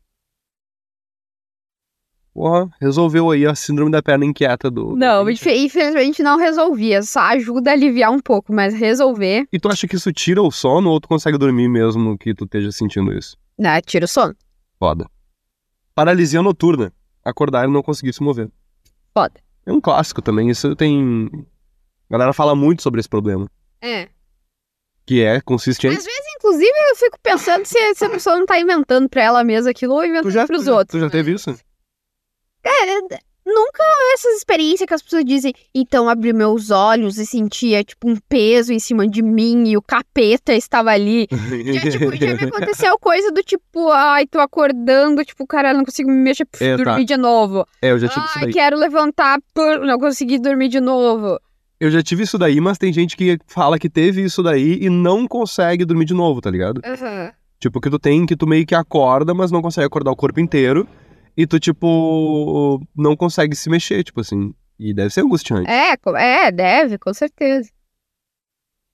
Porra, 2.37 2.69
resolveu 2.79 3.31
aí 3.31 3.47
a 3.47 3.55
síndrome 3.55 3.91
da 3.91 4.03
perna 4.03 4.27
inquieta 4.27 4.71
do. 4.71 4.95
Não, 4.95 5.27
infelizmente 5.31 6.23
não 6.23 6.37
resolvia. 6.37 7.03
Só 7.03 7.21
ajuda 7.21 7.71
a 7.71 7.73
aliviar 7.73 8.13
um 8.13 8.21
pouco, 8.21 8.53
mas 8.53 8.75
resolver, 8.75 9.49
E 9.51 9.59
tu 9.59 9.71
acha 9.71 9.89
que 9.89 9.97
isso 9.97 10.13
tira 10.13 10.43
o 10.43 10.51
sono 10.51 10.91
ou 10.91 11.01
tu 11.01 11.09
consegue 11.09 11.39
dormir 11.39 11.67
mesmo 11.67 12.19
que 12.19 12.35
tu 12.35 12.45
esteja 12.45 12.71
sentindo 12.71 13.11
isso? 13.11 13.39
né, 13.59 13.81
tira 13.81 14.05
o 14.05 14.09
sono. 14.09 14.37
Foda. 14.79 15.09
Paralisia 15.95 16.43
noturna. 16.43 16.93
Acordar 17.25 17.67
e 17.67 17.73
não 17.73 17.83
conseguir 17.83 18.13
se 18.13 18.23
mover. 18.23 18.51
Foda. 19.15 19.41
É 19.65 19.73
um 19.73 19.81
clássico 19.81 20.21
também. 20.21 20.51
Isso 20.51 20.77
tem. 20.77 21.31
A 22.11 22.13
galera 22.13 22.35
fala 22.35 22.55
muito 22.55 22.83
sobre 22.83 23.01
esse 23.01 23.09
problema. 23.09 23.49
É. 23.81 24.09
Que 25.07 25.23
é, 25.23 25.41
consiste 25.41 25.87
em. 25.87 25.91
Às 25.91 26.05
vezes, 26.05 26.21
inclusive, 26.37 26.71
eu 26.91 26.97
fico 26.97 27.19
pensando 27.23 27.65
se, 27.65 27.95
se 27.95 28.05
a 28.05 28.11
pessoa 28.11 28.37
não 28.37 28.45
tá 28.45 28.61
inventando 28.61 29.09
pra 29.09 29.23
ela 29.23 29.43
mesma 29.43 29.71
aquilo 29.71 29.95
ou 29.95 30.05
inventando 30.05 30.25
Tu 30.25 30.31
já, 30.33 30.47
pros 30.47 30.65
tu 30.67 30.71
outros. 30.73 30.91
Tu 30.93 31.01
já 31.01 31.07
né? 31.07 31.11
teve 31.11 31.33
isso? 31.33 31.57
É, 32.67 33.19
nunca 33.47 33.83
essas 34.13 34.37
experiências 34.39 34.87
que 34.87 34.95
as 34.95 35.03
pessoas 35.03 35.25
dizem, 35.25 35.53
então 35.75 36.09
abri 36.09 36.33
meus 36.33 36.71
olhos 36.71 37.17
e 37.17 37.25
sentia, 37.25 37.85
tipo, 37.85 38.11
um 38.11 38.17
peso 38.29 38.73
em 38.73 38.79
cima 38.81 39.07
de 39.07 39.23
mim 39.23 39.69
e 39.69 39.77
o 39.77 39.83
capeta 39.83 40.53
estava 40.53 40.91
ali. 40.91 41.29
Já, 41.31 41.91
tipo, 41.91 42.17
já 42.17 42.35
me 42.35 42.45
aconteceu 42.45 42.99
coisa 43.01 43.31
do 43.31 43.43
tipo, 43.43 43.91
ai, 43.93 44.27
tô 44.27 44.41
acordando, 44.41 45.25
tipo, 45.25 45.47
caralho, 45.47 45.79
não 45.79 45.85
consigo 45.85 46.11
me 46.11 46.17
mexer, 46.17 46.45
puf, 46.45 46.63
É, 46.65 46.77
tá. 46.77 46.83
dormir 46.85 47.05
de 47.05 47.17
novo. 47.17 47.65
É, 47.81 47.93
eu 47.93 47.99
já 47.99 48.09
tive 48.09 48.27
isso 48.27 48.39
Ai, 48.39 48.45
daí. 48.47 48.53
quero 48.53 48.77
levantar, 48.77 49.39
puf, 49.55 49.79
não 49.87 49.99
consegui 49.99 50.39
dormir 50.39 50.69
de 50.69 50.81
novo. 50.81 51.39
Eu 51.79 51.91
já 51.91 52.03
tive 52.03 52.23
isso 52.25 52.39
daí, 52.39 52.59
mas 52.61 52.79
tem 52.79 52.91
gente 52.93 53.17
que 53.17 53.39
fala 53.47 53.79
que 53.79 53.89
teve 53.91 54.23
isso 54.23 54.43
daí 54.43 54.79
e 54.81 54.89
não 54.89 55.29
consegue 55.29 55.85
dormir 55.85 56.07
de 56.07 56.15
novo, 56.15 56.41
tá 56.41 56.51
ligado? 56.51 56.81
Aham. 56.85 57.31
Tipo, 57.61 57.81
que 57.81 57.91
tu 57.91 57.99
tem, 57.99 58.27
que 58.27 58.35
tu 58.37 58.47
meio 58.47 58.67
que 58.67 58.75
acorda, 58.75 59.33
mas 59.35 59.51
não 59.51 59.63
consegue 59.63 59.87
acordar 59.87 60.11
o 60.11 60.17
corpo 60.17 60.41
inteiro. 60.41 60.89
E 61.37 61.47
tu, 61.47 61.61
tipo, 61.61 62.81
não 62.97 63.15
consegue 63.15 63.55
se 63.55 63.69
mexer, 63.69 64.03
tipo 64.03 64.21
assim. 64.21 64.55
E 64.79 64.95
deve 64.95 65.11
ser 65.11 65.21
angustiante. 65.21 65.71
É, 65.71 65.97
é, 66.17 66.51
deve, 66.51 66.99
com 66.99 67.13
certeza. 67.13 67.71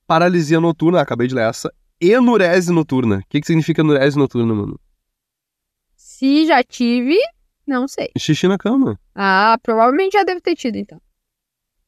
Paralisia 0.05 0.59
noturna, 0.59 1.01
acabei 1.01 1.27
de 1.27 1.35
ler 1.35 1.49
essa. 1.49 1.73
Enurese 2.01 2.71
noturna. 2.71 3.19
O 3.19 3.23
que, 3.29 3.39
que 3.39 3.47
significa 3.47 3.81
enurese 3.81 4.17
noturna, 4.17 4.53
mano? 4.53 4.79
Se 5.95 6.45
já 6.45 6.61
tive, 6.63 7.17
não 7.65 7.87
sei. 7.87 8.11
Xixi 8.17 8.47
na 8.47 8.57
cama. 8.57 8.99
Ah, 9.15 9.57
provavelmente 9.63 10.13
já 10.13 10.23
deve 10.23 10.41
ter 10.41 10.55
tido, 10.55 10.75
então. 10.75 11.01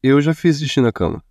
Eu 0.02 0.22
já 0.22 0.34
fiz 0.34 0.60
xixi 0.60 0.80
na 0.80 0.92
cama. 0.92 1.24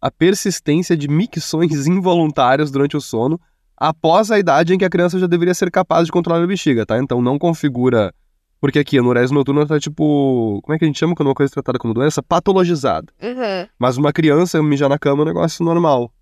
A 0.00 0.10
persistência 0.10 0.96
de 0.96 1.08
micções 1.08 1.86
involuntárias 1.88 2.70
durante 2.70 2.96
o 2.96 3.00
sono 3.00 3.40
após 3.80 4.30
a 4.30 4.38
idade 4.38 4.74
em 4.74 4.78
que 4.78 4.84
a 4.84 4.90
criança 4.90 5.18
já 5.18 5.26
deveria 5.26 5.54
ser 5.54 5.70
capaz 5.70 6.04
de 6.06 6.12
controlar 6.12 6.44
a 6.44 6.46
bexiga, 6.46 6.84
tá? 6.86 6.98
Então 6.98 7.20
não 7.22 7.38
configura 7.38 8.12
Porque 8.60 8.78
aqui, 8.78 8.98
a 8.98 9.00
anorexia 9.00 9.34
noturna 9.34 9.66
tá 9.66 9.80
tipo. 9.80 10.60
Como 10.62 10.74
é 10.74 10.78
que 10.78 10.84
a 10.84 10.86
gente 10.86 10.98
chama 10.98 11.14
quando 11.14 11.28
uma 11.28 11.34
coisa 11.34 11.50
é 11.50 11.54
tratada 11.54 11.78
como 11.78 11.94
doença? 11.94 12.22
Patologizada. 12.22 13.10
Uhum. 13.22 13.66
Mas 13.78 13.96
uma 13.96 14.12
criança 14.12 14.62
mijar 14.62 14.90
na 14.90 14.98
cama 14.98 15.22
é 15.22 15.24
um 15.24 15.28
negócio 15.28 15.64
normal. 15.64 16.12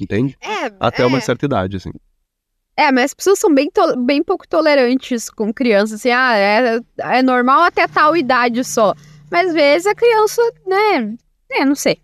Entende? 0.00 0.36
É, 0.40 0.72
Até 0.78 1.02
é. 1.02 1.06
uma 1.06 1.20
certa 1.20 1.44
idade, 1.44 1.76
assim. 1.78 1.90
É, 2.76 2.90
mas 2.92 3.06
as 3.06 3.14
pessoas 3.14 3.38
são 3.38 3.52
bem, 3.54 3.68
to- 3.70 3.96
bem 4.04 4.22
pouco 4.22 4.48
tolerantes 4.48 5.28
com 5.28 5.52
crianças, 5.52 6.00
assim, 6.00 6.10
ah, 6.10 6.36
é, 6.36 6.80
é 6.98 7.22
normal 7.22 7.62
até 7.64 7.86
tal 7.86 8.16
idade 8.16 8.64
só. 8.64 8.94
Mas 9.30 9.48
às 9.48 9.54
vezes 9.54 9.86
a 9.86 9.94
criança, 9.94 10.40
né, 10.66 11.14
é, 11.50 11.64
não 11.64 11.74
sei. 11.74 11.98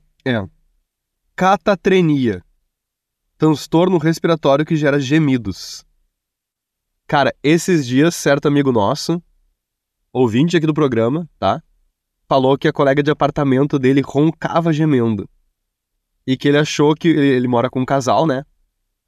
Catatrenia. 1.37 2.42
Transtorno 3.38 3.98
respiratório 3.98 4.66
que 4.66 4.74
gera 4.74 4.98
gemidos. 4.98 5.85
Cara, 7.07 7.33
esses 7.40 7.87
dias, 7.87 8.16
certo 8.16 8.48
amigo 8.48 8.72
nosso, 8.72 9.22
ouvinte 10.12 10.57
aqui 10.57 10.66
do 10.66 10.74
programa, 10.74 11.29
tá? 11.38 11.62
Falou 12.29 12.59
que 12.59 12.66
a 12.66 12.72
colega 12.72 13.01
de 13.01 13.12
apartamento 13.12 13.79
dele 13.79 14.03
roncava 14.05 14.72
gemendo. 14.72 15.31
E 16.27 16.37
que 16.37 16.48
ele 16.48 16.59
achou 16.59 16.94
que. 16.94 17.09
Ele, 17.09 17.29
ele 17.29 17.48
mora 17.48 17.70
com 17.70 17.81
um 17.81 17.87
casal, 17.87 18.27
né? 18.27 18.44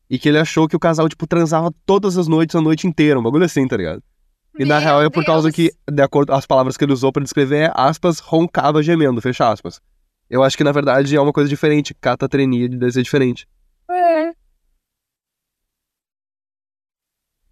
E 0.08 0.18
que 0.18 0.28
ele 0.28 0.38
achou 0.38 0.68
que 0.68 0.76
o 0.76 0.80
casal, 0.80 1.08
tipo, 1.08 1.26
transava 1.26 1.70
todas 1.84 2.16
as 2.16 2.28
noites, 2.28 2.54
a 2.54 2.60
noite 2.60 2.86
inteira. 2.86 3.18
Um 3.18 3.22
bagulho 3.22 3.44
assim, 3.44 3.66
tá 3.66 3.76
ligado? 3.76 4.02
E 4.58 4.64
na 4.64 4.76
Meu 4.76 4.84
real 4.84 5.02
é 5.02 5.10
por 5.10 5.24
causa 5.24 5.50
Deus. 5.50 5.54
que, 5.54 5.72
de 5.90 6.02
acordo 6.02 6.30
com 6.30 6.38
as 6.38 6.46
palavras 6.46 6.76
que 6.76 6.84
ele 6.84 6.92
usou 6.92 7.12
pra 7.12 7.22
descrever, 7.22 7.64
é 7.66 7.72
aspas, 7.74 8.20
roncava 8.20 8.82
gemendo, 8.82 9.20
fecha 9.20 9.50
aspas. 9.50 9.80
Eu 10.28 10.42
acho 10.42 10.56
que 10.56 10.64
na 10.64 10.72
verdade 10.72 11.14
é 11.16 11.20
uma 11.20 11.32
coisa 11.32 11.48
diferente. 11.48 11.94
Catatrenia 11.94 12.68
deve 12.68 12.92
ser 12.92 13.02
diferente. 13.02 13.46
É. 13.90 14.32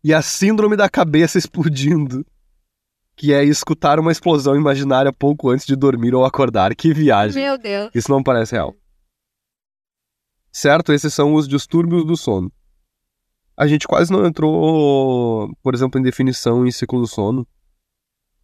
E 0.02 0.14
a 0.14 0.22
síndrome 0.22 0.76
da 0.76 0.88
cabeça 0.88 1.38
explodindo. 1.38 2.24
Que 3.16 3.32
é 3.32 3.42
escutar 3.42 3.98
uma 3.98 4.12
explosão 4.12 4.54
imaginária 4.54 5.12
pouco 5.12 5.50
antes 5.50 5.66
de 5.66 5.74
dormir 5.74 6.14
ou 6.14 6.24
acordar. 6.24 6.74
Que 6.74 6.94
viagem. 6.94 7.42
Meu 7.42 7.58
Deus. 7.58 7.90
Isso 7.94 8.10
não 8.10 8.22
parece 8.22 8.52
real. 8.52 8.74
Certo? 10.52 10.92
Esses 10.92 11.12
são 11.12 11.34
os 11.34 11.48
distúrbios 11.48 12.06
do 12.06 12.16
sono. 12.16 12.52
A 13.56 13.66
gente 13.66 13.88
quase 13.88 14.12
não 14.12 14.24
entrou, 14.24 15.52
por 15.62 15.74
exemplo, 15.74 15.98
em 15.98 16.02
definição 16.02 16.64
em 16.64 16.70
ciclo 16.70 17.00
do 17.00 17.08
sono. 17.08 17.46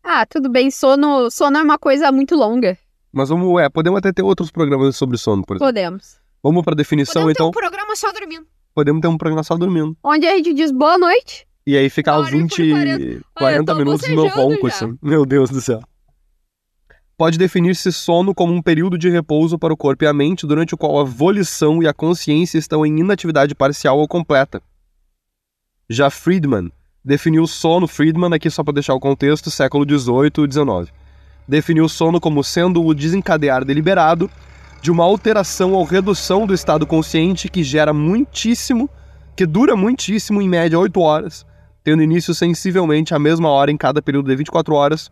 Ah, 0.02 0.26
tudo 0.26 0.50
bem, 0.50 0.70
sono, 0.70 1.30
sono 1.30 1.56
é 1.56 1.62
uma 1.62 1.78
coisa 1.78 2.10
muito 2.10 2.34
longa. 2.34 2.76
Mas 3.12 3.28
vamos, 3.28 3.60
é, 3.60 3.68
podemos 3.68 3.98
até 3.98 4.12
ter 4.12 4.22
outros 4.22 4.50
programas 4.50 4.96
sobre 4.96 5.16
sono, 5.16 5.44
por 5.44 5.56
exemplo. 5.56 5.68
Podemos. 5.68 6.18
Vamos 6.42 6.62
pra 6.64 6.74
definição, 6.74 7.22
Podemos 7.22 7.30
então. 7.32 7.50
ter 7.50 7.58
um 7.58 7.60
programa 7.60 7.96
só 7.96 8.12
dormindo. 8.12 8.46
Podemos 8.74 9.00
ter 9.00 9.08
um 9.08 9.16
programa 9.16 9.44
só 9.44 9.56
dormindo. 9.56 9.96
Onde 10.02 10.26
a 10.26 10.36
gente 10.36 10.52
diz 10.52 10.72
boa 10.72 10.98
noite. 10.98 11.46
E 11.66 11.76
aí 11.76 11.88
ficar 11.88 12.20
e 12.20 12.30
20, 12.30 12.48
por 12.48 12.70
40, 12.70 13.24
40. 13.34 13.34
Ah, 13.36 13.52
eu 13.52 13.64
tô 13.64 13.74
minutos 13.76 14.08
no 14.08 14.14
meu 14.16 14.28
ronco, 14.28 14.66
assim. 14.66 14.98
Meu 15.00 15.24
Deus 15.24 15.48
do 15.48 15.60
céu. 15.60 15.80
Pode 17.16 17.38
definir-se 17.38 17.92
sono 17.92 18.34
como 18.34 18.52
um 18.52 18.60
período 18.60 18.98
de 18.98 19.08
repouso 19.08 19.56
para 19.56 19.72
o 19.72 19.76
corpo 19.76 20.02
e 20.02 20.06
a 20.06 20.12
mente, 20.12 20.46
durante 20.46 20.74
o 20.74 20.76
qual 20.76 20.98
a 20.98 21.04
volição 21.04 21.80
e 21.80 21.86
a 21.86 21.94
consciência 21.94 22.58
estão 22.58 22.84
em 22.84 22.98
inatividade 22.98 23.54
parcial 23.54 23.98
ou 23.98 24.08
completa. 24.08 24.60
Já 25.88 26.10
Friedman 26.10 26.72
definiu 27.04 27.44
o 27.44 27.46
sono, 27.46 27.86
Friedman, 27.86 28.34
aqui 28.34 28.50
só 28.50 28.64
para 28.64 28.74
deixar 28.74 28.94
o 28.94 29.00
contexto, 29.00 29.50
século 29.50 29.84
XVIII 29.84 30.48
e 30.48 30.52
XIX, 30.52 30.92
definiu 31.46 31.84
o 31.84 31.88
sono 31.88 32.20
como 32.20 32.42
sendo 32.42 32.84
o 32.84 32.94
desencadear 32.94 33.64
deliberado 33.64 34.28
de 34.84 34.90
uma 34.90 35.02
alteração 35.02 35.72
ou 35.72 35.82
redução 35.82 36.46
do 36.46 36.52
estado 36.52 36.86
consciente 36.86 37.48
que 37.48 37.64
gera 37.64 37.94
muitíssimo, 37.94 38.90
que 39.34 39.46
dura 39.46 39.74
muitíssimo, 39.74 40.42
em 40.42 40.46
média 40.46 40.78
8 40.78 41.00
horas, 41.00 41.46
tendo 41.82 42.02
início 42.02 42.34
sensivelmente 42.34 43.14
à 43.14 43.18
mesma 43.18 43.48
hora 43.48 43.70
em 43.70 43.78
cada 43.78 44.02
período 44.02 44.28
de 44.28 44.36
24 44.36 44.74
horas 44.74 45.10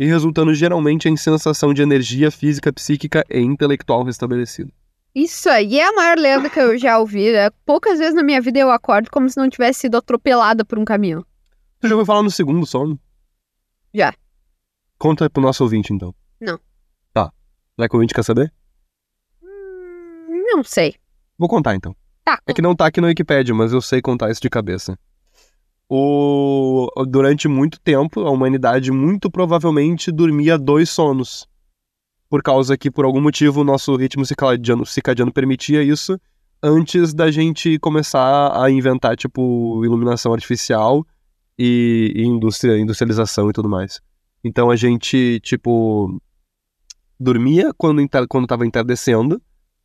e 0.00 0.04
resultando 0.04 0.52
geralmente 0.52 1.08
em 1.08 1.16
sensação 1.16 1.72
de 1.72 1.80
energia 1.80 2.28
física, 2.28 2.72
psíquica 2.72 3.24
e 3.30 3.38
intelectual 3.38 4.02
restabelecida. 4.02 4.72
Isso 5.14 5.48
aí 5.48 5.78
é 5.78 5.86
a 5.86 5.92
maior 5.92 6.18
lenda 6.18 6.50
que 6.50 6.58
eu 6.58 6.76
já 6.76 6.98
ouvi. 6.98 7.30
né? 7.30 7.50
Poucas 7.64 8.00
vezes 8.00 8.16
na 8.16 8.22
minha 8.24 8.40
vida 8.40 8.58
eu 8.58 8.72
acordo 8.72 9.12
como 9.12 9.30
se 9.30 9.36
não 9.36 9.48
tivesse 9.48 9.82
sido 9.82 9.96
atropelada 9.96 10.64
por 10.64 10.76
um 10.76 10.84
caminhão. 10.84 11.24
Você 11.80 11.86
já 11.86 11.94
ouviu 11.94 12.04
falar 12.04 12.24
no 12.24 12.32
segundo 12.32 12.66
sono? 12.66 12.98
Já. 13.94 14.12
Conta 14.98 15.30
pro 15.30 15.40
nosso 15.40 15.62
ouvinte, 15.62 15.92
então. 15.92 16.12
Não. 16.40 16.58
Tá. 17.12 17.32
Já 17.78 17.88
que 17.88 17.94
o 17.94 17.98
ouvinte 17.98 18.12
quer 18.12 18.24
saber? 18.24 18.52
Não 20.54 20.62
sei. 20.62 20.94
Vou 21.36 21.48
contar, 21.48 21.74
então. 21.74 21.94
Tá. 22.24 22.38
É 22.46 22.52
que 22.52 22.62
não 22.62 22.76
tá 22.76 22.86
aqui 22.86 23.00
no 23.00 23.08
Wikipedia, 23.08 23.54
mas 23.54 23.72
eu 23.72 23.82
sei 23.82 24.00
contar 24.00 24.30
isso 24.30 24.40
de 24.40 24.48
cabeça. 24.48 24.98
O... 25.88 26.88
Durante 27.08 27.48
muito 27.48 27.80
tempo, 27.80 28.20
a 28.20 28.30
humanidade 28.30 28.90
muito 28.90 29.30
provavelmente 29.30 30.12
dormia 30.12 30.56
dois 30.56 30.88
sonos. 30.90 31.46
Por 32.30 32.42
causa 32.42 32.76
que, 32.76 32.90
por 32.90 33.04
algum 33.04 33.20
motivo, 33.20 33.60
o 33.60 33.64
nosso 33.64 33.94
ritmo 33.96 34.24
circadiano, 34.24 34.86
circadiano 34.86 35.32
permitia 35.32 35.82
isso 35.82 36.18
antes 36.62 37.12
da 37.12 37.30
gente 37.30 37.78
começar 37.78 38.58
a 38.58 38.70
inventar, 38.70 39.16
tipo, 39.16 39.84
iluminação 39.84 40.32
artificial 40.32 41.06
e, 41.58 42.12
e 42.16 42.24
indústria, 42.24 42.78
industrialização 42.78 43.50
e 43.50 43.52
tudo 43.52 43.68
mais. 43.68 44.00
Então 44.42 44.70
a 44.70 44.76
gente, 44.76 45.40
tipo, 45.40 46.18
dormia 47.20 47.72
quando, 47.76 48.00
quando 48.28 48.46
tava 48.46 48.66
entardecendo, 48.66 49.40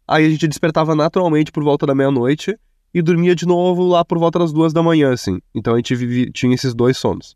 aí 0.09 0.25
a 0.25 0.29
gente 0.29 0.47
despertava 0.47 0.95
naturalmente 0.95 1.51
por 1.51 1.63
volta 1.63 1.85
da 1.85 1.93
meia-noite 1.95 2.57
e 2.93 3.01
dormia 3.01 3.35
de 3.35 3.45
novo 3.45 3.87
lá 3.87 4.03
por 4.03 4.17
volta 4.17 4.39
das 4.39 4.51
duas 4.51 4.73
da 4.73 4.81
manhã, 4.81 5.13
assim. 5.13 5.39
Então 5.53 5.73
a 5.73 5.77
gente 5.77 5.95
vivi- 5.95 6.31
tinha 6.31 6.53
esses 6.55 6.73
dois 6.73 6.97
sonos. 6.97 7.35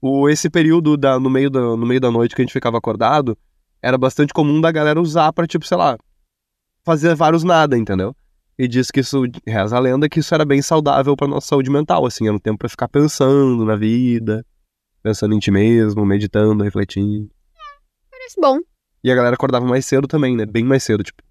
O, 0.00 0.28
esse 0.28 0.50
período 0.50 0.96
da, 0.96 1.20
no, 1.20 1.30
meio 1.30 1.50
da, 1.50 1.60
no 1.60 1.86
meio 1.86 2.00
da 2.00 2.10
noite 2.10 2.34
que 2.34 2.42
a 2.42 2.44
gente 2.44 2.52
ficava 2.52 2.78
acordado 2.78 3.36
era 3.80 3.96
bastante 3.98 4.32
comum 4.32 4.60
da 4.60 4.72
galera 4.72 5.00
usar 5.00 5.32
pra, 5.32 5.46
tipo, 5.46 5.66
sei 5.66 5.76
lá, 5.76 5.96
fazer 6.84 7.14
vários 7.14 7.44
nada, 7.44 7.76
entendeu? 7.76 8.14
E 8.58 8.66
diz 8.68 8.90
que 8.90 9.00
isso, 9.00 9.22
reza 9.46 9.76
a 9.76 9.80
lenda, 9.80 10.08
que 10.08 10.20
isso 10.20 10.34
era 10.34 10.44
bem 10.44 10.60
saudável 10.62 11.16
pra 11.16 11.26
nossa 11.28 11.48
saúde 11.48 11.70
mental, 11.70 12.04
assim, 12.06 12.26
era 12.26 12.34
um 12.34 12.38
tempo 12.38 12.58
pra 12.58 12.68
ficar 12.68 12.88
pensando 12.88 13.64
na 13.64 13.76
vida, 13.76 14.44
pensando 15.02 15.34
em 15.34 15.38
ti 15.38 15.50
mesmo, 15.50 16.04
meditando, 16.04 16.62
refletindo. 16.62 17.28
Parece 18.10 18.40
bom. 18.40 18.58
E 19.02 19.10
a 19.10 19.14
galera 19.14 19.34
acordava 19.34 19.66
mais 19.66 19.84
cedo 19.84 20.06
também, 20.06 20.36
né? 20.36 20.46
Bem 20.46 20.64
mais 20.64 20.82
cedo, 20.84 21.02
tipo, 21.02 21.22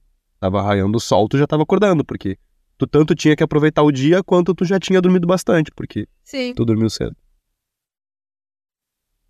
tava 0.41 0.61
raiando 0.61 0.97
o 0.97 0.99
sol, 0.99 1.29
tu 1.29 1.37
já 1.37 1.45
tava 1.45 1.61
acordando, 1.63 2.03
porque 2.03 2.35
tu 2.77 2.87
tanto 2.87 3.13
tinha 3.13 3.35
que 3.35 3.43
aproveitar 3.43 3.83
o 3.83 3.91
dia 3.91 4.23
quanto 4.23 4.55
tu 4.55 4.65
já 4.65 4.79
tinha 4.79 4.99
dormido 4.99 5.27
bastante, 5.27 5.69
porque 5.71 6.07
Sim. 6.23 6.53
tu 6.55 6.65
dormiu 6.65 6.89
cedo. 6.89 7.15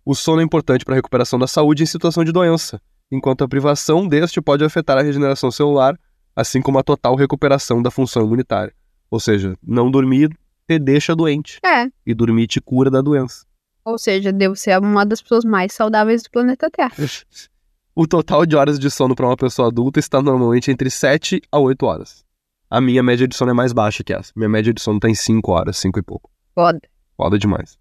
O 0.04 0.14
sono 0.14 0.40
é 0.40 0.44
importante 0.44 0.84
para 0.86 0.94
a 0.94 0.96
recuperação 0.96 1.38
da 1.38 1.46
saúde 1.46 1.82
em 1.82 1.86
situação 1.86 2.24
de 2.24 2.32
doença, 2.32 2.80
enquanto 3.10 3.44
a 3.44 3.48
privação 3.48 4.08
deste 4.08 4.40
pode 4.40 4.64
afetar 4.64 4.96
a 4.98 5.02
regeneração 5.02 5.50
celular, 5.50 6.00
assim 6.34 6.62
como 6.62 6.78
a 6.78 6.82
total 6.82 7.14
recuperação 7.14 7.82
da 7.82 7.90
função 7.90 8.24
imunitária. 8.24 8.74
Ou 9.10 9.20
seja, 9.20 9.54
não 9.62 9.90
dormir 9.90 10.30
te 10.66 10.78
deixa 10.78 11.14
doente, 11.14 11.58
É. 11.62 11.88
e 12.06 12.14
dormir 12.14 12.46
te 12.46 12.58
cura 12.60 12.90
da 12.90 13.02
doença. 13.02 13.44
Ou 13.84 13.98
seja, 13.98 14.32
devo 14.32 14.56
ser 14.56 14.78
uma 14.80 15.04
das 15.04 15.20
pessoas 15.20 15.44
mais 15.44 15.74
saudáveis 15.74 16.22
do 16.22 16.30
planeta 16.30 16.70
Terra. 16.70 16.94
O 17.94 18.06
total 18.06 18.46
de 18.46 18.56
horas 18.56 18.78
de 18.78 18.90
sono 18.90 19.14
para 19.14 19.26
uma 19.26 19.36
pessoa 19.36 19.68
adulta 19.68 19.98
está 20.00 20.22
normalmente 20.22 20.70
entre 20.70 20.90
7 20.90 21.42
a 21.50 21.58
8 21.58 21.84
horas. 21.84 22.24
A 22.70 22.80
minha 22.80 23.02
média 23.02 23.28
de 23.28 23.36
sono 23.36 23.50
é 23.50 23.54
mais 23.54 23.72
baixa 23.72 24.02
que 24.02 24.14
essa. 24.14 24.32
Minha 24.34 24.48
média 24.48 24.72
de 24.72 24.80
sono 24.80 24.98
tá 24.98 25.08
em 25.10 25.14
5 25.14 25.50
horas, 25.52 25.76
5 25.76 25.98
e 25.98 26.02
pouco. 26.02 26.30
Foda. 26.54 26.80
Foda 27.16 27.38
demais. 27.38 27.78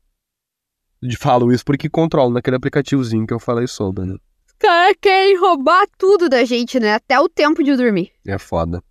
De- 1.01 1.15
Falo 1.17 1.51
isso 1.53 1.63
porque 1.63 1.89
controlo 1.89 2.31
naquele 2.33 2.57
aplicativozinho 2.57 3.25
que 3.25 3.33
eu 3.33 3.39
falei 3.39 3.67
sobre, 3.67 4.05
né? 4.05 4.15
Os 4.45 4.53
caras 4.59 4.95
querem 4.99 5.39
roubar 5.39 5.87
tudo 5.97 6.27
da 6.27 6.43
gente, 6.43 6.77
né? 6.79 6.93
Até 6.95 7.17
o 7.19 7.29
tempo 7.29 7.63
de 7.63 7.73
dormir. 7.75 8.11
É 8.27 8.37
foda. 8.37 8.83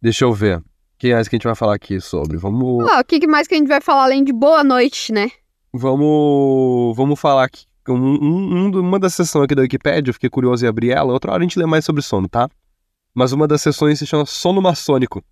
Deixa 0.00 0.24
eu 0.24 0.32
ver. 0.32 0.62
Quem 0.96 1.12
mais 1.12 1.26
que 1.26 1.34
a 1.34 1.38
gente 1.38 1.44
vai 1.44 1.56
falar 1.56 1.74
aqui 1.74 2.00
sobre? 2.00 2.36
Vamos. 2.36 2.88
Ah, 2.88 3.00
o 3.00 3.04
que 3.04 3.18
que 3.18 3.26
mais 3.26 3.48
que 3.48 3.54
a 3.54 3.58
gente 3.58 3.66
vai 3.68 3.80
falar 3.80 4.04
além 4.04 4.22
de 4.22 4.32
boa 4.32 4.62
noite, 4.62 5.12
né? 5.12 5.28
Vamos. 5.72 6.96
Vamos 6.96 7.18
falar 7.18 7.44
aqui. 7.44 7.66
Um, 7.88 7.94
um- 7.94 8.54
um- 8.66 8.80
uma 8.80 8.98
das 8.98 9.14
sessões 9.14 9.44
aqui 9.44 9.54
da 9.54 9.62
Wikipédia, 9.62 10.10
eu 10.10 10.14
fiquei 10.14 10.30
curioso 10.30 10.64
em 10.64 10.68
abrir 10.68 10.90
ela. 10.90 11.12
Outra 11.12 11.32
hora 11.32 11.40
a 11.40 11.46
gente 11.46 11.58
lê 11.58 11.66
mais 11.66 11.84
sobre 11.84 12.02
sono, 12.02 12.28
tá? 12.28 12.48
Mas 13.14 13.32
uma 13.32 13.46
das 13.46 13.60
sessões 13.62 13.98
se 13.98 14.06
chama 14.06 14.26
Sono 14.26 14.60
Maçônico. 14.62 15.22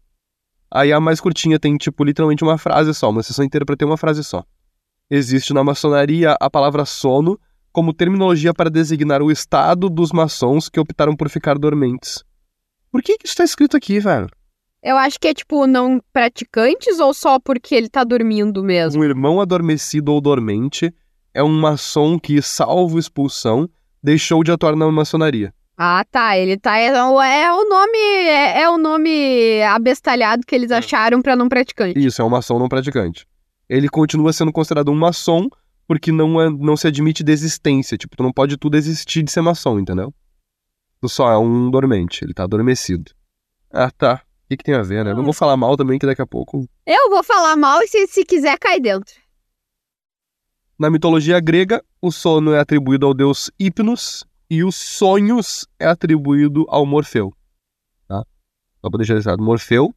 Aí 0.71 0.93
a 0.93 1.01
mais 1.01 1.21
curtinha 1.21 1.59
tem, 1.59 1.77
tipo, 1.77 2.05
literalmente 2.05 2.43
uma 2.45 2.57
frase 2.59 2.95
só, 2.95 3.11
uma 3.11 3.23
sessão 3.23 3.45
inteira 3.45 3.65
pra 3.67 3.77
ter 3.77 3.85
uma 3.85 3.97
frase 3.97 4.23
só. 4.25 4.45
Existe 5.11 5.53
na 5.53 5.63
maçonaria 5.63 6.37
a 6.41 6.49
palavra 6.49 6.85
sono 6.85 7.39
como 7.73 7.93
terminologia 7.93 8.55
para 8.55 8.71
designar 8.71 9.21
o 9.23 9.31
estado 9.31 9.91
dos 9.91 10.13
maçons 10.13 10.69
que 10.69 10.81
optaram 10.81 11.17
por 11.17 11.29
ficar 11.29 11.59
dormentes. 11.59 12.23
Por 12.91 13.03
que, 13.03 13.19
que 13.19 13.27
isso 13.27 13.37
tá 13.37 13.45
escrito 13.45 13.77
aqui, 13.77 13.99
velho? 13.99 14.29
Eu 14.83 14.97
acho 14.97 15.19
que 15.19 15.29
é 15.29 15.35
tipo 15.35 15.67
não 15.67 16.01
praticantes 16.13 16.99
ou 16.99 17.15
só 17.15 17.39
porque 17.39 17.75
ele 17.75 17.89
tá 17.89 18.05
dormindo 18.05 18.63
mesmo? 18.63 19.01
Um 19.01 19.05
irmão 19.05 19.41
adormecido 19.41 20.13
ou 20.13 20.21
dormente 20.21 20.95
é 21.35 21.43
um 21.43 21.61
maçom 21.61 22.19
que, 22.19 22.41
salvo 22.43 22.99
expulsão, 22.99 23.69
deixou 24.03 24.43
de 24.45 24.51
atuar 24.53 24.75
na 24.77 24.91
maçonaria. 24.91 25.53
Ah, 25.77 26.05
tá. 26.11 26.37
Ele 26.37 26.57
tá. 26.59 26.77
É, 26.79 26.93
o- 27.03 27.21
é 27.21 27.53
o 27.53 27.69
nome. 27.69 27.99
É, 27.99 28.63
é 28.63 28.71
o 28.71 28.77
nome 28.79 29.63
abestalhado 29.63 30.45
que 30.47 30.55
eles 30.55 30.71
acharam 30.71 31.21
pra 31.23 31.35
não 31.35 31.49
praticante. 31.49 31.99
Isso, 31.99 32.21
é 32.21 32.25
um 32.25 32.29
maçom 32.31 32.59
não 32.59 32.69
praticante. 32.69 33.27
Ele 33.69 33.89
continua 33.89 34.33
sendo 34.33 34.53
considerado 34.53 34.91
um 34.91 34.95
maçom 34.95 35.49
porque 35.89 36.13
não, 36.13 36.41
é, 36.41 36.49
não 36.51 36.77
se 36.77 36.87
admite 36.87 37.25
desistência. 37.25 37.97
Tipo, 37.97 38.17
tu 38.17 38.23
não 38.23 38.33
pode 38.33 38.57
tu 38.57 38.69
desistir 38.71 39.23
de 39.23 39.31
ser 39.33 39.41
maçom, 39.41 39.79
entendeu? 39.79 40.13
Tu 41.01 41.09
só 41.09 41.31
é 41.33 41.39
um 41.39 41.71
dormente, 41.71 42.25
ele 42.25 42.35
tá 42.35 42.45
adormecido. 42.45 43.11
Ah, 43.73 43.91
tá. 43.91 44.23
O 44.45 44.49
que, 44.51 44.59
que 44.59 44.65
tem 44.65 44.75
a 44.75 44.83
ver, 44.83 45.05
né? 45.05 45.15
Não 45.15 45.25
vou 45.25 45.33
falar 45.33 45.57
mal 45.57 45.77
também, 45.77 45.99
que 45.99 46.05
daqui 46.07 46.21
a 46.23 46.27
pouco. 46.27 46.69
Eu 46.87 47.09
vou 47.11 47.25
falar 47.25 47.57
mal 47.57 47.81
e 47.83 47.89
se, 47.89 48.07
se 48.07 48.25
quiser, 48.25 48.59
cai 48.59 48.79
dentro. 48.79 49.15
Na 50.83 50.91
mitologia 50.91 51.39
grega, 51.39 51.81
o 52.01 52.11
sono 52.11 52.53
é 52.55 52.59
atribuído 52.59 53.07
ao 53.07 53.15
deus 53.15 53.53
Hipnos 53.57 54.25
e 54.51 54.65
os 54.65 54.75
sonhos 54.75 55.65
é 55.79 55.87
atribuído 55.87 56.67
ao 56.69 56.85
Morfeu. 56.85 57.33
Tá? 58.09 58.25
Só 58.81 58.91
pra 58.91 58.99
deixar 58.99 59.13
registrado. 59.13 59.41
Morfeu, 59.41 59.95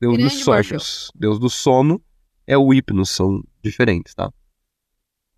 deus 0.00 0.16
Grande 0.16 0.32
dos 0.32 0.44
sonhos. 0.44 1.10
Deus 1.16 1.40
do 1.40 1.50
sono 1.50 2.00
é 2.46 2.56
o 2.56 2.72
Hipnos, 2.72 3.10
são 3.10 3.42
diferentes, 3.60 4.14
tá? 4.14 4.32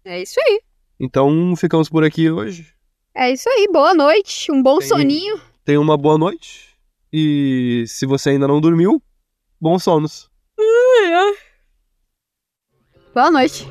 É 0.05 0.21
isso 0.21 0.39
aí. 0.41 0.61
Então, 1.01 1.57
ficamos 1.57 1.89
por 1.89 2.05
aqui 2.05 2.31
hoje. 2.31 2.75
É 3.15 3.33
isso 3.33 3.49
aí. 3.49 3.67
Boa 3.73 3.95
noite. 3.95 4.53
Um 4.53 4.63
bom 4.63 4.79
Tem- 4.81 4.89
soninho. 4.89 5.41
Tenha 5.65 5.81
uma 5.81 5.97
boa 5.97 6.19
noite. 6.19 6.77
E 7.11 7.85
se 7.87 8.05
você 8.05 8.29
ainda 8.29 8.47
não 8.47 8.61
dormiu, 8.61 9.03
bons 9.59 9.83
sonos. 9.83 10.31
Boa 13.15 13.31
noite. 13.31 13.67